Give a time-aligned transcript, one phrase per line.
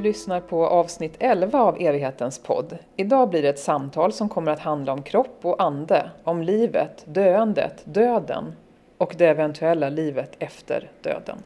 [0.00, 2.78] Du lyssnar på avsnitt 11 av Evighetens podd.
[2.96, 7.04] Idag blir det ett samtal som kommer att handla om kropp och ande, om livet,
[7.06, 8.52] döendet, döden
[8.98, 11.38] och det eventuella livet efter döden.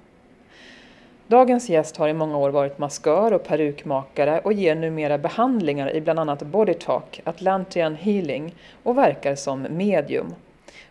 [1.27, 6.01] Dagens gäst har i många år varit maskör och perukmakare och ger numera behandlingar i
[6.01, 10.35] bland annat Bodytalk, Atlantian Healing och verkar som medium.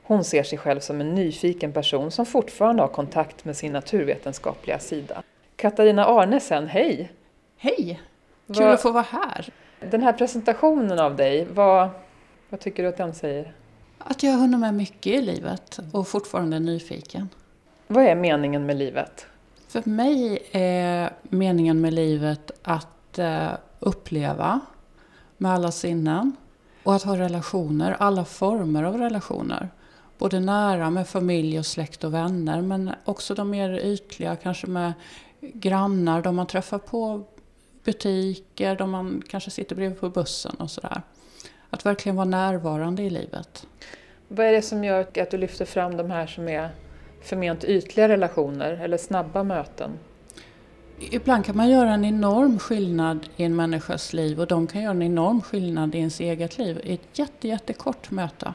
[0.04, 4.80] Hon ser sig själv som en nyfiken person som fortfarande har kontakt med sin naturvetenskapliga
[4.80, 5.24] sida.
[5.56, 7.12] Katarina Arnesen, hej!
[7.64, 8.02] Hej!
[8.48, 9.50] Kul Vad- att få vara här.
[9.92, 11.90] Den här presentationen av dig, vad,
[12.50, 13.54] vad tycker du att den säger?
[13.98, 17.30] Att jag har hunnit med mycket i livet och fortfarande är nyfiken.
[17.88, 19.26] Vad är meningen med livet?
[19.68, 23.48] För mig är meningen med livet att eh,
[23.80, 24.60] uppleva
[25.38, 26.36] med alla sinnen
[26.84, 29.70] och att ha relationer, alla former av relationer.
[30.18, 34.94] Både nära med familj och släkt och vänner men också de mer ytliga, kanske med
[35.42, 37.24] grannar, de man träffar på
[37.84, 41.02] butiker, de man kanske sitter bredvid på bussen och sådär.
[41.70, 43.68] Att verkligen vara närvarande i livet.
[44.28, 46.70] Vad är det som gör att du lyfter fram de här som är
[47.22, 49.92] förment ytliga relationer eller snabba möten?
[51.00, 54.92] Ibland kan man göra en enorm skillnad i en människas liv och de kan göra
[54.92, 58.54] en enorm skillnad i ens eget liv i ett jätte, jättekort möte.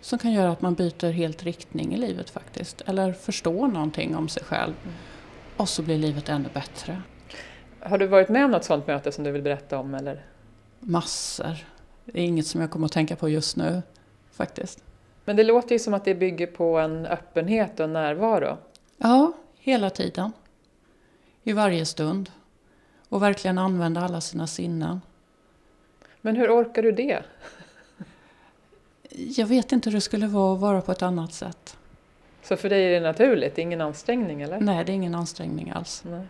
[0.00, 2.82] Som kan göra att man byter helt riktning i livet faktiskt.
[2.86, 4.74] Eller förstår någonting om sig själv.
[5.56, 7.02] Och så blir livet ännu bättre.
[7.88, 9.94] Har du varit med om något sådant möte som du vill berätta om?
[9.94, 10.24] Eller?
[10.80, 11.56] Massor.
[12.04, 13.82] Det är inget som jag kommer att tänka på just nu
[14.30, 14.84] faktiskt.
[15.24, 18.56] Men det låter ju som att det bygger på en öppenhet och en närvaro.
[18.96, 20.32] Ja, hela tiden.
[21.42, 22.30] I varje stund.
[23.08, 25.00] Och verkligen använda alla sina sinnen.
[26.20, 27.22] Men hur orkar du det?
[29.10, 31.76] Jag vet inte hur det skulle vara att vara på ett annat sätt.
[32.42, 34.60] Så för dig är det naturligt, ingen ansträngning eller?
[34.60, 36.02] Nej, det är ingen ansträngning alls.
[36.06, 36.26] Nej.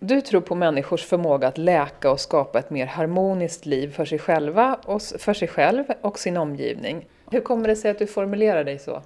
[0.00, 4.18] Du tror på människors förmåga att läka och skapa ett mer harmoniskt liv för sig
[4.18, 7.06] själva och för sig själv och sin omgivning.
[7.30, 9.02] Hur kommer det sig att du formulerar dig så?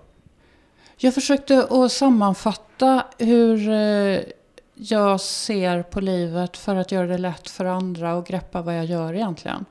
[0.96, 4.20] Jag försökte att sammanfatta hur eh,
[4.74, 8.84] jag ser på livet för att göra det lätt för andra och greppa vad jag
[8.84, 9.64] gör egentligen.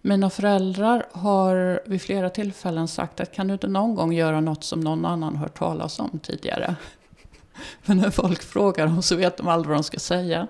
[0.00, 4.64] Mina föräldrar har vid flera tillfällen sagt att kan du inte någon gång göra något
[4.64, 6.74] som någon annan hört talas om tidigare?
[7.84, 10.46] Men när folk frågar dem så vet de aldrig vad de ska säga.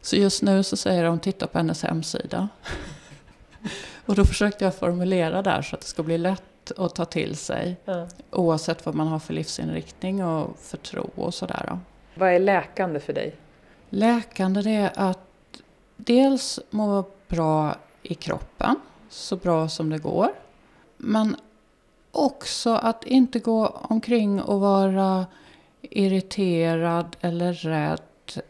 [0.00, 2.48] Så just nu så säger de titta på hennes hemsida.
[4.06, 7.36] Och då försökte jag formulera där så att det ska bli lätt att ta till
[7.36, 7.76] sig.
[7.84, 8.08] Ja.
[8.30, 11.78] Oavsett vad man har för livsinriktning och för tro och sådär.
[12.14, 13.34] Vad är läkande för dig?
[13.90, 15.18] Läkande det är att
[15.96, 18.76] dels må bra i kroppen,
[19.08, 20.28] så bra som det går.
[20.96, 21.36] Men
[22.10, 25.26] också att inte gå omkring och vara
[25.82, 28.00] irriterad eller rädd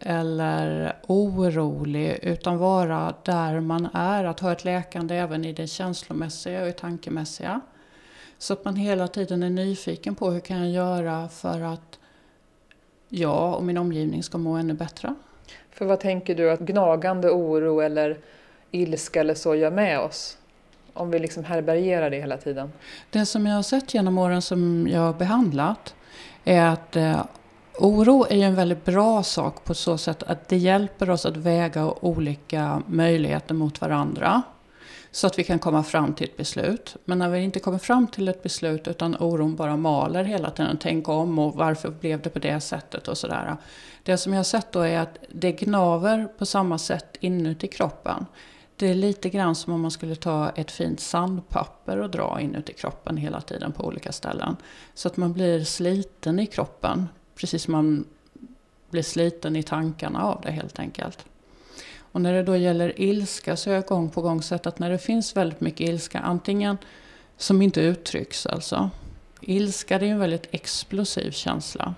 [0.01, 4.25] eller orolig utan vara där man är.
[4.25, 7.61] Att ha ett läkande även i det känslomässiga och i tankemässiga.
[8.39, 11.99] Så att man hela tiden är nyfiken på hur kan jag göra för att
[13.09, 15.15] jag och min omgivning ska må ännu bättre.
[15.71, 18.19] För vad tänker du att gnagande oro eller
[18.71, 20.39] ilska eller så gör med oss?
[20.93, 22.73] Om vi liksom härbärgerar det hela tiden.
[23.11, 25.95] Det som jag har sett genom åren som jag har behandlat
[26.47, 27.25] är att eh,
[27.79, 31.37] oro är ju en väldigt bra sak på så sätt att det hjälper oss att
[31.37, 34.43] väga olika möjligheter mot varandra.
[35.11, 36.97] Så att vi kan komma fram till ett beslut.
[37.05, 40.79] Men när vi inte kommer fram till ett beslut utan oron bara maler hela tiden.
[40.81, 43.57] Tänk om och varför blev det på det sättet och sådär.
[44.03, 48.27] Det som jag har sett då är att det gnaver på samma sätt inuti kroppen.
[48.77, 52.73] Det är lite grann som om man skulle ta ett fint sandpapper och dra inuti
[52.73, 54.57] kroppen hela tiden på olika ställen.
[54.95, 57.09] Så att man blir sliten i kroppen.
[57.35, 58.05] Precis som man
[58.91, 61.25] blir sliten i tankarna av det helt enkelt.
[61.99, 64.91] Och när det då gäller ilska så har jag gång på gång sett att när
[64.91, 66.79] det finns väldigt mycket ilska, antingen
[67.37, 68.91] som inte uttrycks alltså.
[69.41, 71.95] Ilska det är en väldigt explosiv känsla.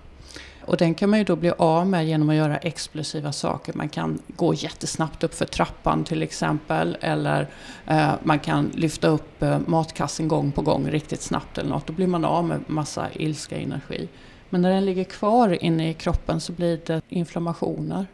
[0.69, 3.73] Och den kan man ju då bli av med genom att göra explosiva saker.
[3.73, 6.97] Man kan gå jättesnabbt upp för trappan till exempel.
[7.01, 7.47] Eller
[7.87, 11.87] eh, man kan lyfta upp eh, matkassen gång på gång riktigt snabbt eller något.
[11.87, 14.07] Då blir man av med massa ilska energi.
[14.49, 18.07] Men när den ligger kvar inne i kroppen så blir det inflammationer.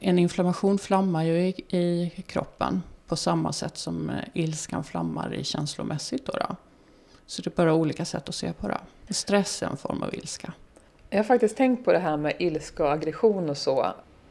[0.00, 5.44] En inflammation flammar ju i, i kroppen på samma sätt som eh, ilskan flammar i
[5.44, 6.26] känslomässigt.
[6.26, 6.56] Då då.
[7.26, 8.80] Så det är bara olika sätt att se på det.
[9.14, 10.52] Stress är en form av ilska.
[11.14, 13.86] Jag har faktiskt tänkt på det här med ilska och aggression och så.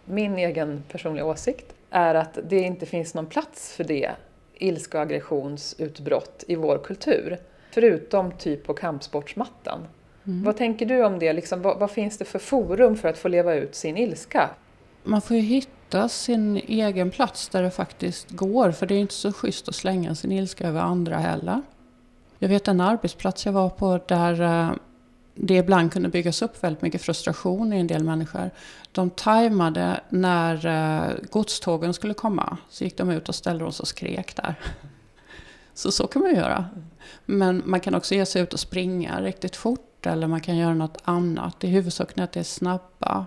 [0.05, 4.11] Min egen personliga åsikt är att det inte finns någon plats för det
[4.53, 7.37] ilska och aggressionsutbrott i vår kultur.
[7.71, 9.79] Förutom typ på kampsportsmattan.
[10.23, 10.43] Mm.
[10.43, 11.33] Vad tänker du om det?
[11.33, 14.49] Liksom, vad, vad finns det för forum för att få leva ut sin ilska?
[15.03, 18.71] Man får ju hitta sin egen plats där det faktiskt går.
[18.71, 21.61] För det är inte så schysst att slänga sin ilska över andra heller.
[22.39, 24.71] Jag vet en arbetsplats jag var på där eh,
[25.35, 28.49] det ibland kunde byggas upp väldigt mycket frustration i en del människor.
[28.91, 32.57] De tajmade när eh, godstågen skulle komma.
[32.69, 34.55] Så gick de ut och ställde sig och skrek där.
[35.73, 36.65] Så så kan man göra.
[37.25, 40.73] Men man kan också ge sig ut och springa riktigt fort eller man kan göra
[40.73, 41.59] något annat.
[41.59, 43.25] Det är huvudsaken att det är snabba,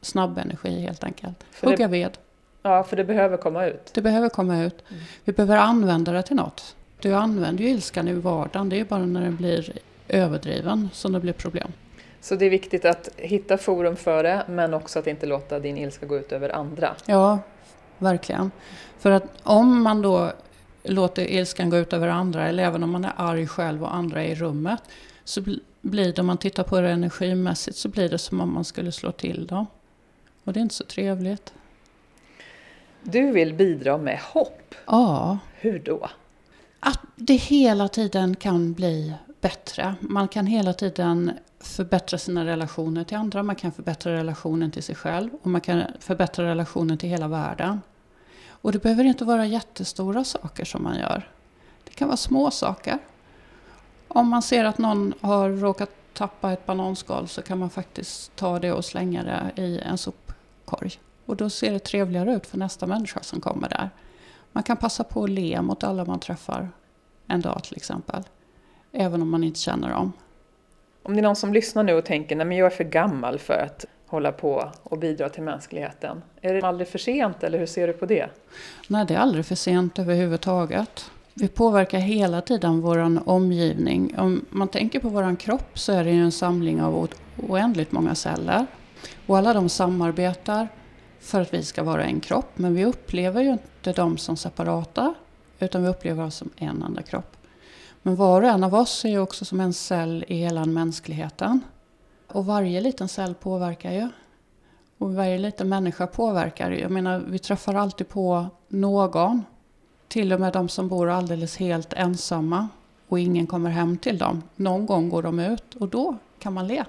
[0.00, 1.44] snabb energi helt enkelt.
[1.50, 2.18] För det- Hugga ved.
[2.62, 3.90] Ja, för det behöver komma ut.
[3.94, 4.84] Det behöver komma ut.
[5.24, 6.76] Vi behöver använda det till något.
[7.00, 8.68] Du använder ju ilskan i vardagen.
[8.68, 9.72] Det är ju bara när den blir
[10.08, 11.72] överdriven som det blir problem.
[12.20, 15.76] Så det är viktigt att hitta forum för det, men också att inte låta din
[15.78, 16.94] ilska gå ut över andra.
[17.06, 17.38] Ja,
[17.98, 18.50] verkligen.
[18.98, 20.32] För att om man då
[20.82, 24.22] låter ilskan gå ut över andra, eller även om man är arg själv och andra
[24.24, 24.80] är i rummet,
[25.24, 28.54] så bl- blir det, om man tittar på det energimässigt, så blir det som om
[28.54, 29.66] man skulle slå till dem.
[30.44, 31.52] Och det är inte så trevligt.
[33.02, 34.74] Du vill bidra med hopp.
[34.86, 36.08] Ja, Hur då?
[36.80, 39.94] att det hela tiden kan bli bättre.
[40.00, 44.94] Man kan hela tiden förbättra sina relationer till andra, man kan förbättra relationen till sig
[44.94, 47.80] själv och man kan förbättra relationen till hela världen.
[48.48, 51.28] Och det behöver inte vara jättestora saker som man gör.
[51.84, 52.98] Det kan vara små saker.
[54.08, 58.58] Om man ser att någon har råkat tappa ett bananskal så kan man faktiskt ta
[58.58, 61.00] det och slänga det i en sopkorg.
[61.26, 63.90] Och då ser det trevligare ut för nästa människa som kommer där.
[64.52, 66.68] Man kan passa på att le mot alla man träffar
[67.26, 68.24] en dag till exempel.
[68.96, 70.12] Även om man inte känner dem.
[71.02, 73.54] Om det är någon som lyssnar nu och tänker men jag är för gammal för
[73.54, 76.22] att hålla på och bidra till mänskligheten.
[76.40, 78.28] Är det aldrig för sent eller hur ser du på det?
[78.88, 81.10] Nej, det är aldrig för sent överhuvudtaget.
[81.34, 84.14] Vi påverkar hela tiden vår omgivning.
[84.18, 87.08] Om man tänker på vår kropp så är det en samling av
[87.48, 88.66] oändligt många celler.
[89.26, 90.68] Och alla de samarbetar
[91.20, 92.50] för att vi ska vara en kropp.
[92.54, 95.14] Men vi upplever ju inte dem som separata,
[95.58, 97.33] utan vi upplever oss som en enda kropp.
[98.06, 101.60] Men var och en av oss är ju också som en cell i hela mänskligheten.
[102.28, 104.08] Och varje liten cell påverkar ju.
[104.98, 106.70] Och varje liten människa påverkar.
[106.70, 106.80] ju.
[106.80, 109.42] Jag menar, vi träffar alltid på någon.
[110.08, 112.68] Till och med de som bor alldeles helt ensamma.
[113.08, 114.42] Och ingen kommer hem till dem.
[114.56, 116.84] Någon gång går de ut och då kan man le.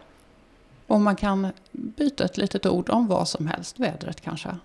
[0.87, 3.79] Och man kan byta ett litet ord om vad som helst.
[3.79, 4.57] Vädret kanske.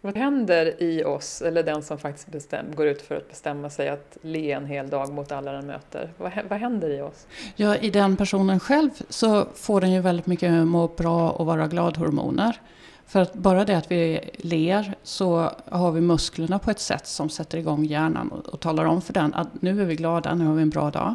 [0.00, 3.88] Vad händer i oss, eller den som faktiskt bestäm, går ut för att bestämma sig
[3.88, 6.12] att le en hel dag mot alla den möter?
[6.18, 7.26] Vad, vad händer i oss?
[7.56, 11.66] Ja, i den personen själv så får den ju väldigt mycket må bra och vara
[11.66, 12.60] glad-hormoner.
[13.06, 17.28] För att bara det att vi ler så har vi musklerna på ett sätt som
[17.28, 20.46] sätter igång hjärnan och, och talar om för den att nu är vi glada, nu
[20.46, 21.14] har vi en bra dag.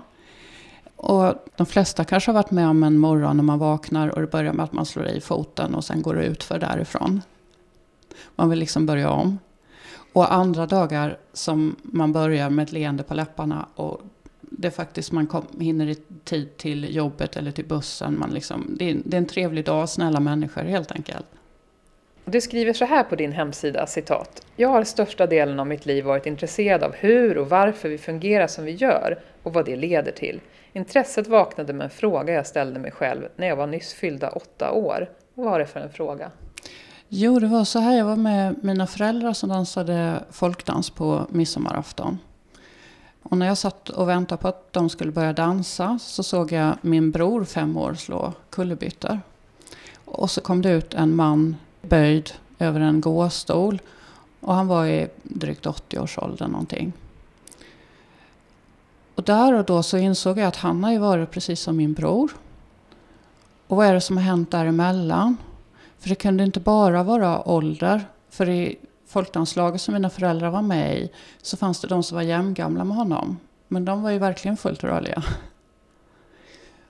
[0.95, 4.27] Och de flesta kanske har varit med om en morgon när man vaknar och det
[4.27, 7.21] börjar med att man slår i foten och sen går det ut för därifrån.
[8.35, 9.39] Man vill liksom börja om.
[10.13, 14.01] Och andra dagar som man börjar med ett leende på läpparna och
[14.41, 18.19] det är faktiskt man kom, hinner i tid till jobbet eller till bussen.
[18.19, 21.25] Man liksom, det, är, det är en trevlig dag, snälla människor helt enkelt.
[22.25, 24.45] Du skriver så här på din hemsida, citat.
[24.55, 28.47] Jag har största delen av mitt liv varit intresserad av hur och varför vi fungerar
[28.47, 30.39] som vi gör och vad det leder till.
[30.73, 34.71] Intresset vaknade med en fråga jag ställde mig själv när jag var nyss fyllda åtta
[34.71, 35.09] år.
[35.33, 36.31] Vad var det för en fråga?
[37.13, 37.97] Jo, det var så här.
[37.97, 42.19] Jag var med mina föräldrar som dansade folkdans på midsommarafton.
[43.23, 46.77] Och när jag satt och väntade på att de skulle börja dansa så såg jag
[46.81, 49.19] min bror, fem år, slå kullerbyttor.
[50.05, 53.81] Och så kom det ut en man böjd över en gåstol.
[54.39, 56.93] Och han var i drygt 80-årsåldern någonting.
[59.15, 61.93] Och där och då så insåg jag att han har ju varit precis som min
[61.93, 62.31] bror.
[63.67, 65.37] Och vad är det som har hänt däremellan?
[66.01, 68.05] För det kunde inte bara vara ålder.
[68.29, 72.21] För i folkdanslaget som mina föräldrar var med i så fanns det de som var
[72.21, 73.37] jämngamla med honom.
[73.67, 75.23] Men de var ju verkligen fullt rörliga.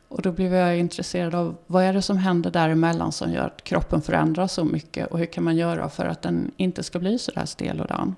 [0.08, 3.64] Och då blev jag intresserad av vad är det som händer däremellan som gör att
[3.64, 7.20] kroppen förändras så mycket och hur kan man göra för att den inte ska bli
[7.20, 8.16] så där stel och dan.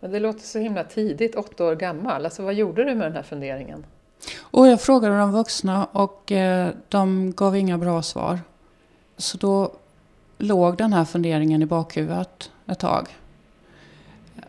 [0.00, 2.24] Men det låter så himla tidigt, åtta år gammal.
[2.24, 3.86] Alltså vad gjorde du med den här funderingen?
[4.40, 8.40] Och jag frågade de vuxna och eh, de gav inga bra svar.
[9.16, 9.72] Så då
[10.40, 13.08] låg den här funderingen i bakhuvudet ett tag.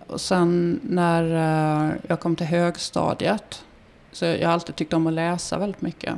[0.07, 3.63] Och sen när eh, jag kom till högstadiet,
[4.12, 6.15] så jag har alltid tyckt om att läsa väldigt mycket.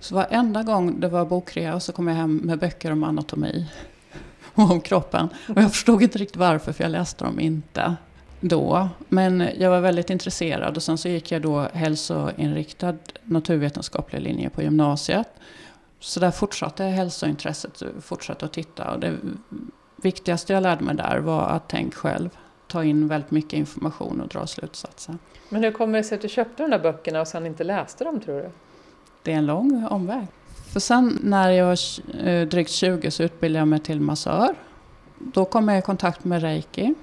[0.00, 3.66] Så varenda gång det var bokrea så kom jag hem med böcker om anatomi
[4.54, 5.28] och om kroppen.
[5.48, 7.96] Och jag förstod inte riktigt varför, för jag läste dem inte
[8.40, 8.88] då.
[9.08, 14.62] Men jag var väldigt intresserad och sen så gick jag då hälsoinriktad naturvetenskaplig linje på
[14.62, 15.28] gymnasiet.
[16.00, 19.16] Så där fortsatte hälsointresset, fortsatte att titta och det
[19.96, 22.38] viktigaste jag lärde mig där var att tänk själv.
[22.66, 25.18] Ta in väldigt mycket information och dra slutsatser.
[25.48, 28.04] Men hur kommer det sig att du köpte de där böckerna och sen inte läste
[28.04, 28.50] dem tror du?
[29.22, 30.26] Det är en lång omväg.
[30.72, 31.78] För sen när jag var
[32.26, 34.54] eh, drygt 20 så utbildade jag mig till massör.
[35.18, 36.94] Då kom jag i kontakt med reiki.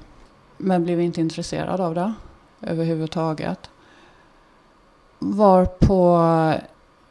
[0.57, 2.13] Men blev inte intresserad av det
[2.61, 3.69] överhuvudtaget.
[5.19, 6.17] Varpå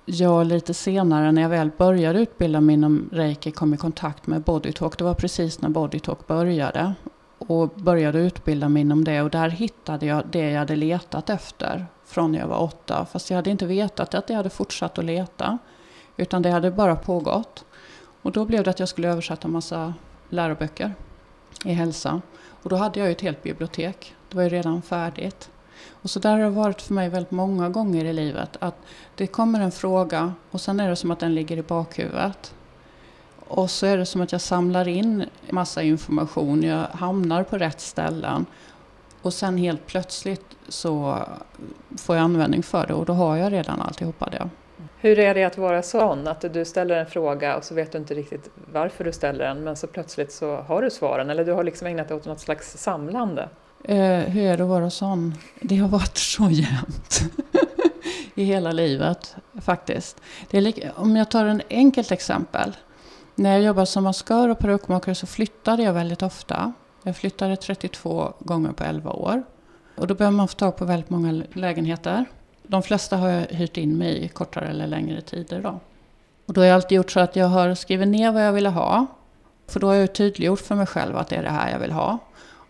[0.04, 4.42] jag lite senare när jag väl började utbilda mig inom reiki kom i kontakt med
[4.42, 4.99] bodytalk.
[4.99, 6.94] Det var precis när bodytalk började.
[7.38, 11.87] Och började utbilda mig inom det och där hittade jag det jag hade letat efter
[12.04, 13.06] från när jag var åtta.
[13.12, 15.58] Fast jag hade inte vetat att jag hade fortsatt att leta.
[16.16, 17.64] Utan det hade bara pågått.
[18.23, 19.94] Och då blev det att jag skulle översätta massa
[20.28, 20.94] läroböcker
[21.64, 22.20] i hälsa.
[22.62, 24.14] Och då hade jag ju ett helt bibliotek.
[24.28, 25.50] Det var ju redan färdigt.
[26.04, 28.56] Och så där har det varit för mig väldigt många gånger i livet.
[28.58, 28.75] Att
[29.14, 32.54] det kommer en fråga och sen är det som att den ligger i bakhuvudet.
[33.46, 36.62] Och så är det som att jag samlar in massa information.
[36.62, 38.46] Jag hamnar på rätt ställen.
[39.23, 41.18] Och sen helt plötsligt så
[41.99, 44.49] får jag användning för det och då har jag redan alltihopa det.
[44.99, 46.28] Hur är det att vara sån?
[46.28, 49.64] Att du ställer en fråga och så vet du inte riktigt varför du ställer den
[49.64, 52.40] men så plötsligt så har du svaren eller du har liksom ägnat dig åt något
[52.40, 53.49] slags samlande?
[53.85, 55.35] Eh, hur är det att vara sån?
[55.61, 57.21] Det har varit så jämnt.
[58.35, 60.21] I hela livet faktiskt.
[60.50, 62.76] Det är om jag tar en enkelt exempel.
[63.35, 66.73] När jag jobbade som maskör och perukmakare så flyttade jag väldigt ofta.
[67.03, 69.43] Jag flyttade 32 gånger på 11 år.
[69.97, 72.25] Och då behöver man få tag på väldigt många lägenheter.
[72.62, 75.61] De flesta har jag hyrt in mig i kortare eller längre tider.
[75.62, 75.81] Då.
[76.47, 78.69] Och då har jag alltid gjort så att jag har skrivit ner vad jag ville
[78.69, 79.07] ha.
[79.69, 81.93] För då har jag tydliggjort för mig själv att det är det här jag vill
[81.93, 82.19] ha.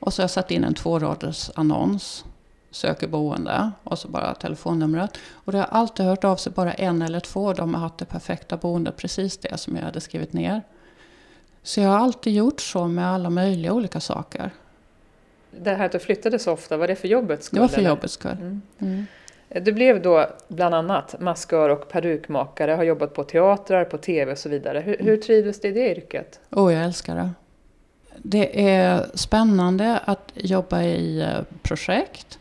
[0.04, 2.24] Och så har jag satt in en tvåraders annons.
[2.70, 5.18] Söker boende och så bara telefonnumret.
[5.32, 7.52] Och det har alltid hört av sig bara en eller två.
[7.52, 10.62] De har haft det perfekta boendet, precis det som jag hade skrivit ner.
[11.62, 14.50] Så jag har alltid gjort så med alla möjliga olika saker.
[15.50, 17.56] Det här att du flyttade så ofta, var det för jobbets skull?
[17.56, 17.90] Det var för eller?
[17.90, 18.32] jobbets skull.
[18.32, 18.62] Mm.
[18.78, 19.06] Mm.
[19.64, 24.38] Du blev då bland annat maskör och perukmakare, har jobbat på teatrar, på tv och
[24.38, 24.80] så vidare.
[24.80, 26.40] Hur, hur trivdes du i det yrket?
[26.50, 27.30] Åh, jag älskar det.
[28.22, 32.38] Det är spännande att jobba i eh, projekt.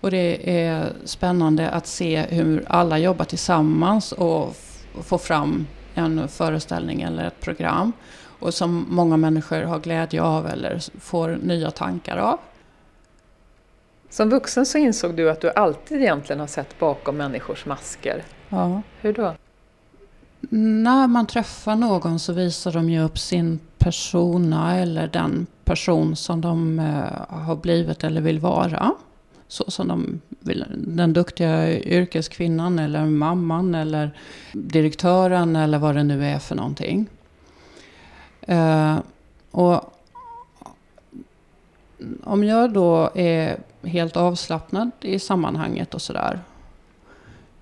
[0.00, 4.56] Och det är spännande att se hur alla jobbar tillsammans och
[5.02, 7.92] få fram en föreställning eller ett program.
[8.40, 12.38] Och som många människor har glädje av eller får nya tankar av.
[14.10, 18.24] Som vuxen så insåg du att du alltid egentligen har sett bakom människors masker.
[18.48, 18.82] Ja.
[19.00, 19.34] Hur då?
[20.50, 26.40] När man träffar någon så visar de ju upp sin persona eller den person som
[26.40, 28.94] de eh, har blivit eller vill vara.
[29.48, 34.10] Så som de vill, den duktiga yrkeskvinnan eller mamman eller
[34.52, 37.06] direktören eller vad det nu är för någonting.
[38.40, 38.98] Eh,
[39.50, 39.94] och
[42.24, 46.40] om jag då är helt avslappnad i sammanhanget och sådär.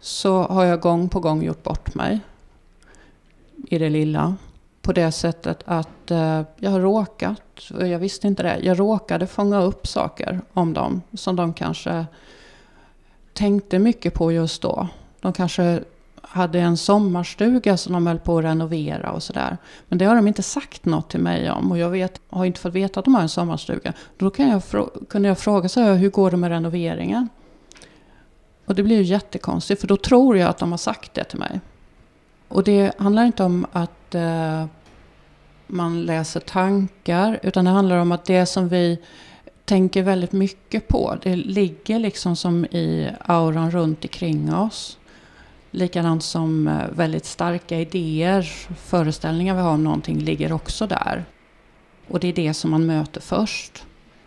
[0.00, 2.20] Så har jag gång på gång gjort bort mig
[3.68, 4.37] i det lilla.
[4.87, 9.26] På det sättet att eh, jag har råkat, och jag visste inte det, jag råkade
[9.26, 12.07] fånga upp saker om dem som de kanske
[13.33, 14.88] tänkte mycket på just då.
[15.21, 15.81] De kanske
[16.21, 19.57] hade en sommarstuga som de höll på att renovera och sådär.
[19.88, 22.61] Men det har de inte sagt något till mig om och jag vet, har inte
[22.61, 23.93] fått veta att de har en sommarstuga.
[24.16, 24.62] Då kan jag,
[25.09, 27.28] kunde jag fråga så här, hur går det med renoveringen?
[28.66, 31.38] Och det blir ju jättekonstigt för då tror jag att de har sagt det till
[31.38, 31.61] mig.
[32.49, 34.66] Och det handlar inte om att eh,
[35.66, 38.99] man läser tankar, utan det handlar om att det som vi
[39.64, 44.99] tänker väldigt mycket på, det ligger liksom som i auran runt omkring oss.
[45.70, 48.42] Likadant som eh, väldigt starka idéer,
[48.76, 51.25] föreställningar vi har om någonting ligger också där.
[52.08, 53.85] Och det är det som man möter först.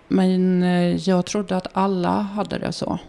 [0.07, 2.99] Men eh, jag trodde att alla hade det så.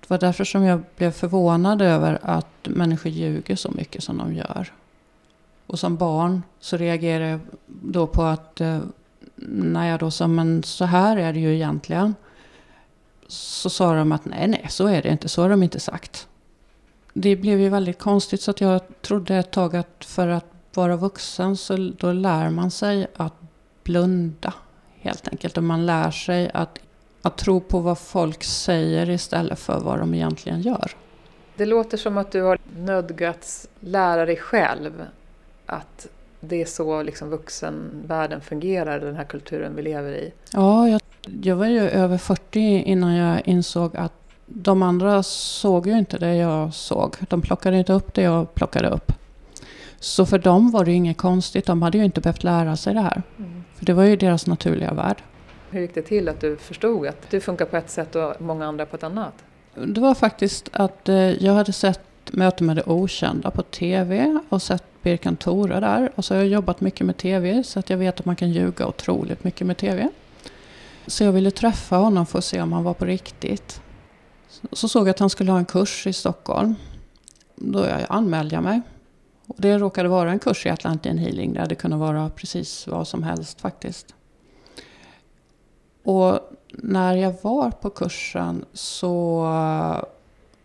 [0.00, 4.34] Det var därför som jag blev förvånad över att människor ljuger så mycket som de
[4.34, 4.72] gör.
[5.70, 8.78] Och som barn så reagerade jag då på att eh,
[9.36, 12.14] när jag då sa men så här är det ju egentligen.
[13.26, 15.28] Så sa de att nej, nej, så är det inte.
[15.28, 16.28] Så har de inte sagt.
[17.12, 20.96] Det blev ju väldigt konstigt så att jag trodde ett tag att för att vara
[20.96, 23.34] vuxen så då lär man sig att
[23.84, 24.54] blunda
[25.00, 25.56] helt enkelt.
[25.56, 26.78] Och man lär sig att
[27.22, 30.90] att tro på vad folk säger istället för vad de egentligen gör.
[31.56, 35.06] Det låter som att du har nödgats lära dig själv
[35.70, 36.06] att
[36.40, 40.32] det är så liksom vuxenvärlden fungerar, den här kulturen vi lever i.
[40.52, 41.00] Ja, jag,
[41.42, 44.12] jag var ju över 40 innan jag insåg att
[44.46, 47.16] de andra såg ju inte det jag såg.
[47.28, 49.12] De plockade inte upp det jag plockade upp.
[50.00, 51.66] Så för dem var det ju inget konstigt.
[51.66, 53.22] De hade ju inte behövt lära sig det här.
[53.38, 53.64] Mm.
[53.74, 55.22] För det var ju deras naturliga värld.
[55.70, 58.66] Hur gick det till att du förstod att du funkar på ett sätt och många
[58.66, 59.34] andra på ett annat?
[59.74, 62.00] Det var faktiskt att eh, jag hade sett
[62.32, 66.12] Möte med det okända på TV och sett Birkan Tore där.
[66.14, 68.50] Och så har jag jobbat mycket med TV så att jag vet att man kan
[68.50, 70.08] ljuga otroligt mycket med TV.
[71.06, 73.80] Så jag ville träffa honom för att se om han var på riktigt.
[74.72, 76.74] Så såg jag att han skulle ha en kurs i Stockholm.
[77.56, 78.80] Då anmälde jag mig.
[79.46, 81.52] Och det råkade vara en kurs i Atlantic Healing.
[81.52, 84.14] Det hade kunnat vara precis vad som helst faktiskt.
[86.02, 86.40] Och
[86.72, 90.04] när jag var på kursen så eh,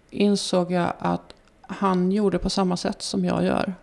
[0.10, 3.74] insåg jag att han gjorde på samma sätt som jag gör.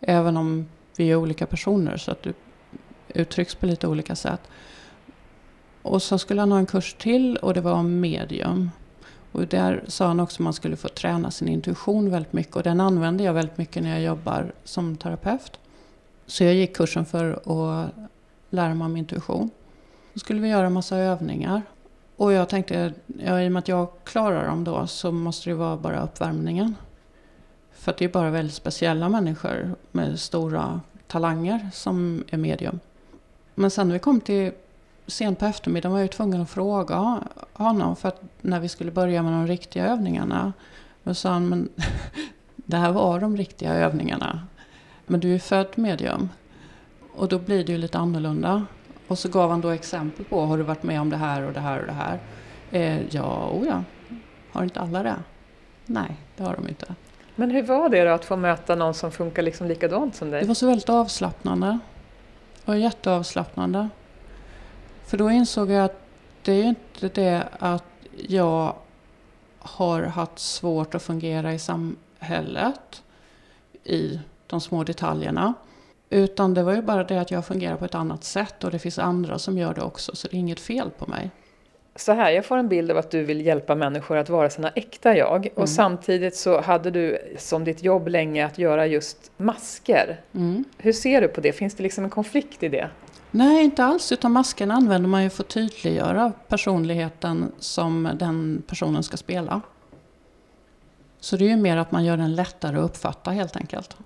[0.00, 2.34] Även om vi är olika personer så att du
[3.08, 4.40] uttrycks på lite olika sätt.
[5.82, 8.70] Och så skulle han ha en kurs till och det var om medium.
[9.32, 12.62] Och där sa han också att man skulle få träna sin intuition väldigt mycket och
[12.62, 15.60] den använder jag väldigt mycket när jag jobbar som terapeut.
[16.26, 17.90] Så jag gick kursen för att
[18.50, 19.50] lära mig om intuition.
[20.12, 21.62] Då skulle vi göra en massa övningar.
[22.16, 25.54] Och jag tänkte, ja, i och med att jag klarar dem då så måste det
[25.54, 26.74] vara bara uppvärmningen.
[27.86, 32.80] För att det är bara väldigt speciella människor med stora talanger som är medium.
[33.54, 34.52] Men sen när vi kom till
[35.06, 39.22] sent på eftermiddagen var jag tvungen att fråga honom för att när vi skulle börja
[39.22, 40.52] med de riktiga övningarna.
[41.02, 41.68] Då sa han, men
[42.56, 44.46] det här var de riktiga övningarna.
[45.06, 46.28] Men du är född medium.
[47.14, 48.66] Och då blir det ju lite annorlunda.
[49.06, 51.52] Och så gav han då exempel på, har du varit med om det här och
[51.52, 52.18] det här och det här?
[52.70, 53.84] Eh, ja, oh ja.
[54.52, 55.16] Har inte alla det?
[55.86, 56.94] Nej, det har de inte.
[57.38, 60.40] Men hur var det då att få möta någon som funkar liksom likadant som dig?
[60.40, 61.78] Det var så väldigt avslappnande.
[62.64, 63.88] Det var jätteavslappnande.
[65.06, 66.00] För då insåg jag att
[66.42, 67.84] det är ju inte det att
[68.28, 68.74] jag
[69.58, 73.02] har haft svårt att fungera i samhället
[73.84, 75.54] i de små detaljerna.
[76.10, 78.78] Utan det var ju bara det att jag fungerar på ett annat sätt och det
[78.78, 81.30] finns andra som gör det också så det är inget fel på mig.
[81.96, 84.68] Så här, jag får en bild av att du vill hjälpa människor att vara sina
[84.68, 85.66] äkta jag och Mm.
[85.66, 90.20] samtidigt så hade du som ditt jobb länge att göra just masker.
[90.34, 90.64] Mm.
[90.78, 91.52] Hur ser du på det?
[91.52, 92.88] Finns det liksom en konflikt i det?
[93.30, 94.12] Nej, inte alls.
[94.12, 99.60] Utan masken använder man ju för att tydliggöra personligheten som den personen ska spela.
[101.20, 103.96] Så det är ju mer att man gör den lättare att uppfatta helt enkelt.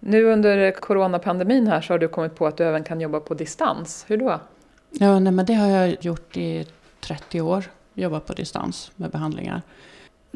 [0.00, 3.34] Nu under coronapandemin här så har du kommit på att du även kan jobba på
[3.34, 4.04] distans.
[4.08, 4.40] Hur då?
[4.90, 6.66] Ja, nej, men det har jag gjort i
[7.00, 7.64] 30 år.
[7.94, 9.62] Jobbat på distans med behandlingar.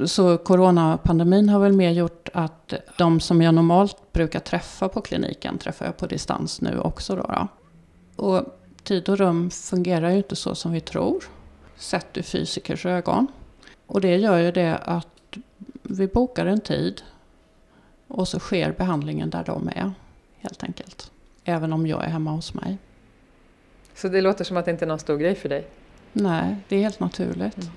[0.06, 5.58] Så coronapandemin har väl mer gjort att de som jag normalt brukar träffa på kliniken
[5.58, 7.16] träffar jag på distans nu också.
[7.16, 7.48] Då, då.
[8.24, 8.42] Och
[8.82, 11.24] tid och rum fungerar ju inte så som vi tror.
[11.76, 13.26] Sett ur fysikers ögon.
[13.86, 15.38] Och det gör ju det att
[15.82, 17.02] vi bokar en tid
[18.08, 19.92] och så sker behandlingen där de är.
[20.38, 21.10] Helt enkelt.
[21.44, 22.78] Även om jag är hemma hos mig.
[23.94, 25.66] Så det låter som att det inte är någon stor grej för dig?
[26.12, 27.56] Nej, det är helt naturligt.
[27.56, 27.70] Mm.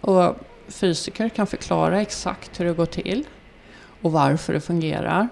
[0.00, 0.36] Och
[0.68, 3.24] fysiker kan förklara exakt hur det går till
[4.02, 5.28] och varför det fungerar.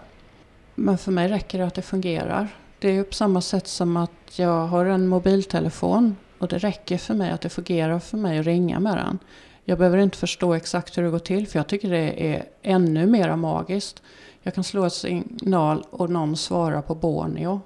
[0.75, 2.49] Men för mig räcker det att det fungerar.
[2.79, 6.99] Det är ju på samma sätt som att jag har en mobiltelefon och det räcker
[6.99, 9.19] för mig att det fungerar för mig att ringa med den.
[9.65, 13.07] Jag behöver inte förstå exakt hur det går till för jag tycker det är ännu
[13.07, 14.03] mer magiskt.
[14.43, 17.61] Jag kan slå ett signal och någon svarar på Borneo.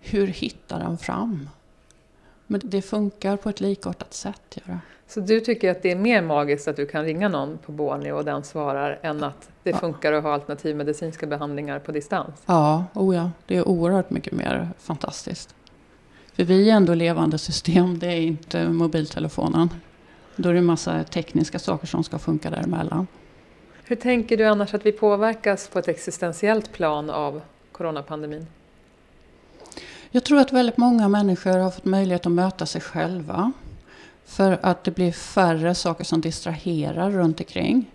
[0.00, 1.48] Hur hittar den fram?
[2.46, 4.42] Men det funkar på ett likartat sätt.
[4.54, 4.78] Gör det.
[5.06, 8.16] Så du tycker att det är mer magiskt att du kan ringa någon på Borneo
[8.16, 9.76] och den svarar än att det Ja.
[9.76, 12.42] funkar att ha alternativmedicinska behandlingar på distans?
[12.46, 15.54] Ja, oh ja, det är oerhört mycket mer fantastiskt.
[16.32, 19.68] För vi är ändå levande system, det är inte mobiltelefonen.
[20.36, 23.06] Då är det en massa tekniska saker som ska funka däremellan.
[23.84, 27.40] Hur tänker du annars att vi påverkas på ett existentiellt plan av
[27.72, 28.46] coronapandemin?
[30.10, 33.52] Jag tror att väldigt många människor har fått möjlighet att möta sig själva.
[34.24, 37.90] För att det blir färre saker som distraherar runt omkring.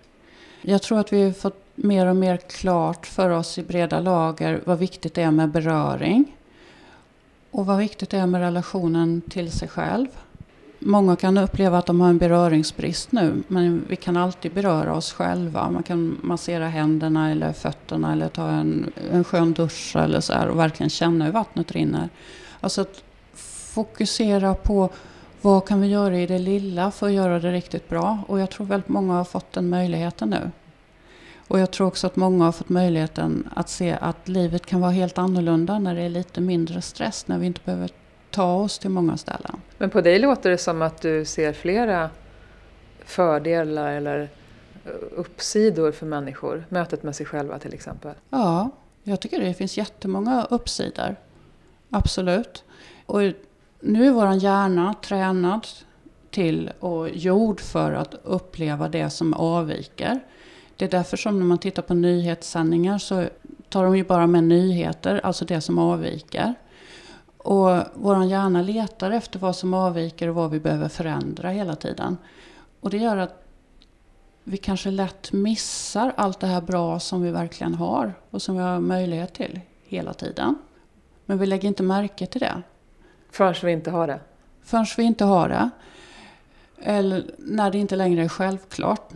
[0.62, 4.62] Jag tror att vi har fått mer och mer klart för oss i breda lager
[4.65, 6.38] vad viktigt det är med beröring.
[7.52, 10.08] Och vad viktigt det är med relationen till sig själv.
[10.86, 15.13] Många kan uppleva att de har en beröringsbrist nu, men vi kan alltid beröra oss
[15.13, 15.72] själva.
[15.72, 20.48] Man kan massera händerna eller fötterna eller ta en, en skön dusch eller så här
[20.48, 22.10] och verkligen känna hur vattnet rinner.
[22.60, 23.04] Alltså att
[23.74, 24.89] fokusera på
[25.41, 28.19] vad kan vi göra i det lilla för att göra det riktigt bra.
[28.28, 30.52] Och jag tror väldigt många har fått den möjligheten nu.
[31.48, 34.91] Och jag tror också att många har fått möjligheten att se att livet kan vara
[34.91, 37.89] helt annorlunda när det är lite mindre stress, när vi inte behöver
[38.34, 39.62] ta oss till många ställen.
[39.78, 42.10] Men på dig låter det som att du ser flera
[43.06, 44.30] fördelar eller
[45.15, 46.65] uppsidor för människor?
[46.69, 48.13] Mötet med sig själva till exempel.
[48.30, 48.69] Ja,
[49.04, 51.15] jag tycker det finns jättemånga uppsidor.
[51.89, 52.63] Absolut.
[53.06, 53.22] Och
[53.80, 55.67] nu är vår hjärna tränad
[56.32, 60.19] till och gjord för att uppleva det som avviker.
[60.76, 63.26] Det är därför som när man tittar på nyhetssändningar så
[63.69, 66.54] tar de ju bara med nyheter, alltså det som avviker.
[67.44, 72.18] Och vår hjärna letar efter vad som avviker och vad vi behöver förändra hela tiden.
[72.80, 73.44] Och det gör att
[74.44, 78.62] vi kanske lätt missar allt det här bra som vi verkligen har och som vi
[78.62, 80.56] har möjlighet till hela tiden.
[81.26, 82.62] Men vi lägger inte märke till det.
[83.32, 84.20] Förrän vi inte har det?
[84.62, 85.70] Förrän vi inte har det.
[86.78, 89.14] Eller när det inte längre är självklart.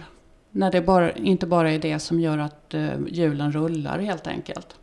[0.51, 4.75] När det bara, inte bara är det som gör att eh, hjulen rullar helt enkelt.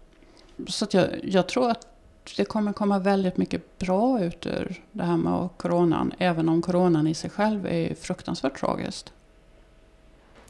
[0.69, 1.94] Så jag, jag tror att
[2.37, 6.13] det kommer komma väldigt mycket bra ut ur det här med coronan.
[6.19, 9.13] Även om coronan i sig själv är fruktansvärt tragiskt.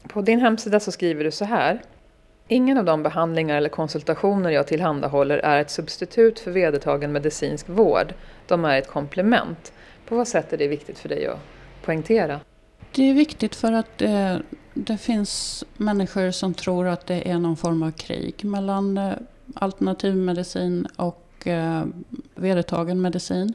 [0.07, 1.81] På din hemsida så skriver du så här.
[2.47, 8.13] Ingen av de behandlingar eller konsultationer jag tillhandahåller är ett substitut för vedertagen medicinsk vård.
[8.47, 9.73] De är ett komplement.
[10.07, 11.39] På vad sätt är det viktigt för dig att
[11.81, 12.39] poängtera?
[12.91, 14.41] Det är viktigt för att det,
[14.73, 19.13] det finns människor som tror att det är någon form av krig mellan eh,
[19.55, 21.83] alternativmedicin och eh,
[22.35, 23.53] vedertagen medicin.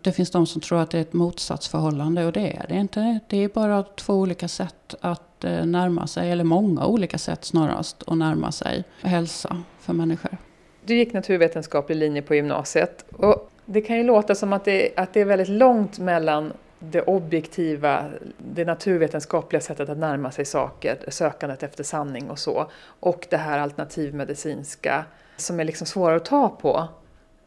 [0.00, 3.18] Det finns de som tror att det är ett motsatsförhållande och det är det inte.
[3.28, 8.02] Det är bara två olika sätt att eh, närma sig, eller många olika sätt snarast,
[8.06, 10.36] att närma sig hälsa för människor.
[10.84, 15.12] Du gick naturvetenskaplig linje på gymnasiet och det kan ju låta som att det, att
[15.12, 18.04] det är väldigt långt mellan det objektiva,
[18.38, 23.58] det naturvetenskapliga sättet att närma sig saker, sökandet efter sanning och så, och det här
[23.58, 25.04] alternativmedicinska
[25.36, 26.88] som är liksom svårare att ta på.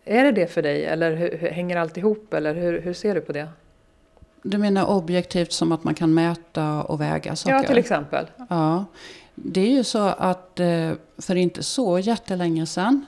[0.06, 3.22] Är det det för dig eller hur, hänger allt ihop eller hur, hur ser du
[3.22, 3.50] på det?
[4.44, 7.56] Du menar objektivt som att man kan mäta och väga saker?
[7.56, 8.28] Ja, till exempel.
[8.50, 8.86] Ja,
[9.36, 13.06] det är ju så att eh, för inte så jättelänge sedan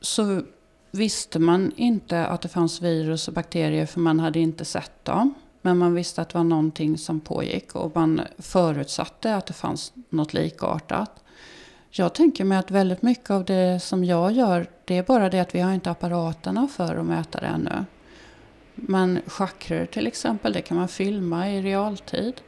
[0.00, 0.42] så
[0.90, 5.34] visste man inte att det fanns virus och bakterier för man hade inte sett dem.
[5.62, 9.92] Men man visste att det var någonting som pågick och man förutsatte att det fanns
[10.08, 11.21] något likartat.
[11.94, 15.40] Jag tänker mig att väldigt mycket av det som jag gör, det är bara det
[15.40, 17.84] att vi har inte apparaterna för att mäta det ännu.
[18.74, 22.40] Men chakror till exempel, det kan man filma i realtid.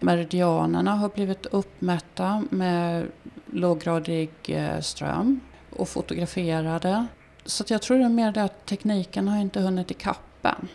[0.00, 3.06] Meridianerna har blivit uppmätta med
[3.46, 7.06] låggradig eh, ström och fotograferade.
[7.44, 10.68] Så jag tror det är mer det att tekniken har inte hunnit ikapp än.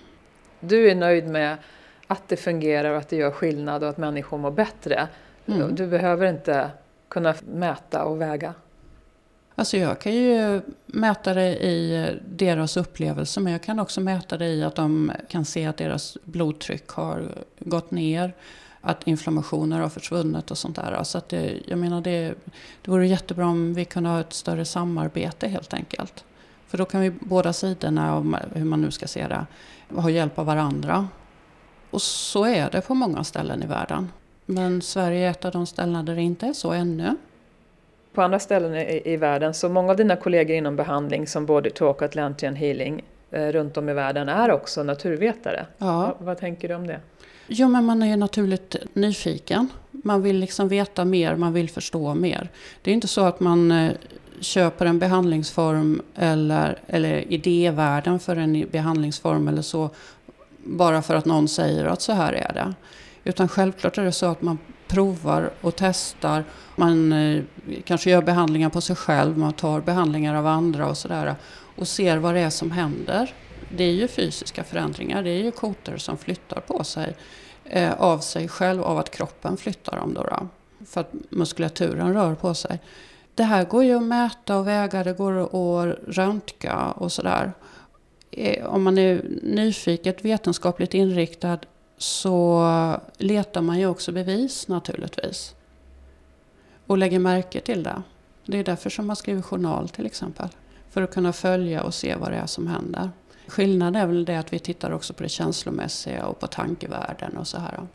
[0.60, 1.57] Du är nöjd med
[2.07, 5.07] att det fungerar och att det gör skillnad och att människor mår bättre.
[5.45, 5.75] Mm.
[5.75, 6.71] Du behöver inte
[7.12, 8.54] kunna mäta och väga.
[9.56, 14.47] Alltså jag kan ju mäta det i deras upplevelse men jag kan också mäta det
[14.47, 18.34] i att de kan se att deras blodtryck har gått ner.
[18.84, 21.04] Att inflammationer har försvunnit och sånt där.
[21.04, 22.34] Så att det, jag menar det,
[22.82, 26.24] det vore jättebra om vi kunde ha ett större samarbete helt enkelt.
[26.67, 29.45] För då kan vi båda sidorna, hur man nu ska se det,
[29.95, 31.08] ha hjälp av varandra.
[31.89, 34.10] Och så är det på många ställen i världen.
[34.51, 37.15] Men Sverige är ett av de ställena där det inte är så ännu.
[38.13, 41.69] På andra ställen i, i världen, så många av dina kollegor inom behandling som Body
[41.69, 45.65] Talk och Atlantean Healing eh, runt om i världen är också naturvetare.
[45.77, 46.15] Ja.
[46.17, 46.99] Vad, vad tänker du om det?
[47.47, 49.69] Jo, men man är ju naturligt nyfiken.
[49.91, 52.49] Man vill liksom veta mer, man vill förstå mer.
[52.81, 53.91] Det är inte så att man eh,
[54.39, 59.89] köper en behandlingsform eller, eller idévärlden för en behandlingsform eller så
[60.57, 62.73] bara för att någon säger att så här är det.
[63.23, 64.57] Utan självklart är det så att man
[64.88, 66.43] provar och testar.
[66.75, 67.43] Man eh,
[67.86, 71.36] kanske gör behandlingar på sig själv, man tar behandlingar av andra och sådär.
[71.75, 73.34] Och ser vad det är som händer.
[73.77, 77.15] Det är ju fysiska förändringar, det är ju kotor som flyttar på sig.
[77.65, 80.47] Eh, av sig själv, av att kroppen flyttar dem då, då.
[80.86, 82.79] För att muskulaturen rör på sig.
[83.36, 87.53] Det här går ju att mäta och väga, det går att röntga och sådär.
[88.31, 91.60] Eh, om man är nyfiket vetenskapligt inriktad
[92.01, 95.55] så letar man ju också bevis naturligtvis.
[96.87, 98.01] Och lägger märke till det.
[98.45, 100.47] Det är därför som man skriver journal till exempel.
[100.89, 103.09] För att kunna följa och se vad det är som händer.
[103.47, 107.47] Skillnaden är väl det att vi tittar också på det känslomässiga och på tankevärlden och
[107.47, 107.87] så här.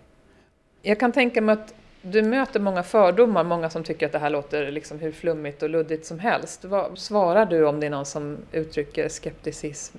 [0.83, 4.31] Jag kan tänka mig att du möter många fördomar, många som tycker att det här
[4.31, 6.65] låter liksom hur flummigt och luddigt som helst.
[6.65, 9.99] Vad svarar du om det är någon som uttrycker skepticism?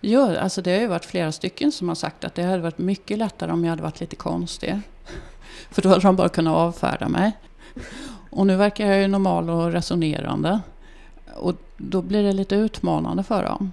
[0.00, 2.78] Jo, alltså det har ju varit flera stycken som har sagt att det hade varit
[2.78, 4.80] mycket lättare om jag hade varit lite konstig.
[5.70, 7.32] För då hade de bara kunnat avfärda mig.
[8.30, 10.60] Och nu verkar jag ju normal och resonerande.
[11.34, 13.72] Och då blir det lite utmanande för dem.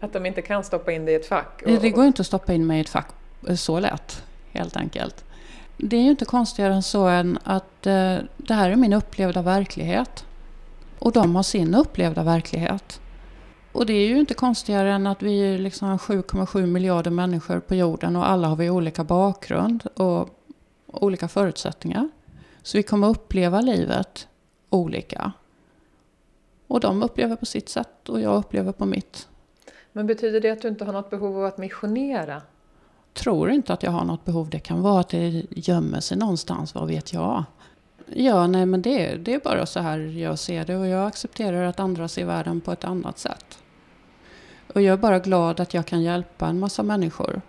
[0.00, 1.62] Att de inte kan stoppa in dig i ett fack?
[1.66, 1.72] Och...
[1.72, 3.08] Det går inte att stoppa in mig i ett fack
[3.56, 5.24] så lätt, helt enkelt.
[5.76, 9.42] Det är ju inte konstigare än så än att eh, det här är min upplevda
[9.42, 10.24] verklighet.
[10.98, 13.00] Och de har sin upplevda verklighet.
[13.72, 17.74] Och det är ju inte konstigare än att vi är liksom 7,7 miljarder människor på
[17.74, 20.28] jorden och alla har vi olika bakgrund och
[20.86, 22.08] olika förutsättningar.
[22.62, 24.28] Så vi kommer uppleva livet
[24.70, 25.32] olika.
[26.66, 29.28] Och de upplever på sitt sätt och jag upplever på mitt.
[29.92, 32.42] Men betyder det att du inte har något behov av att missionera?
[33.12, 34.50] Tror inte att jag har något behov.
[34.50, 37.44] Det kan vara att det gömmer sig någonstans, vad vet jag?
[38.06, 41.64] Ja, nej men det, det är bara så här jag ser det och jag accepterar
[41.64, 43.58] att andra ser världen på ett annat sätt.
[44.72, 47.40] Och jag är bara glad att jag kan hjälpa en massa människor.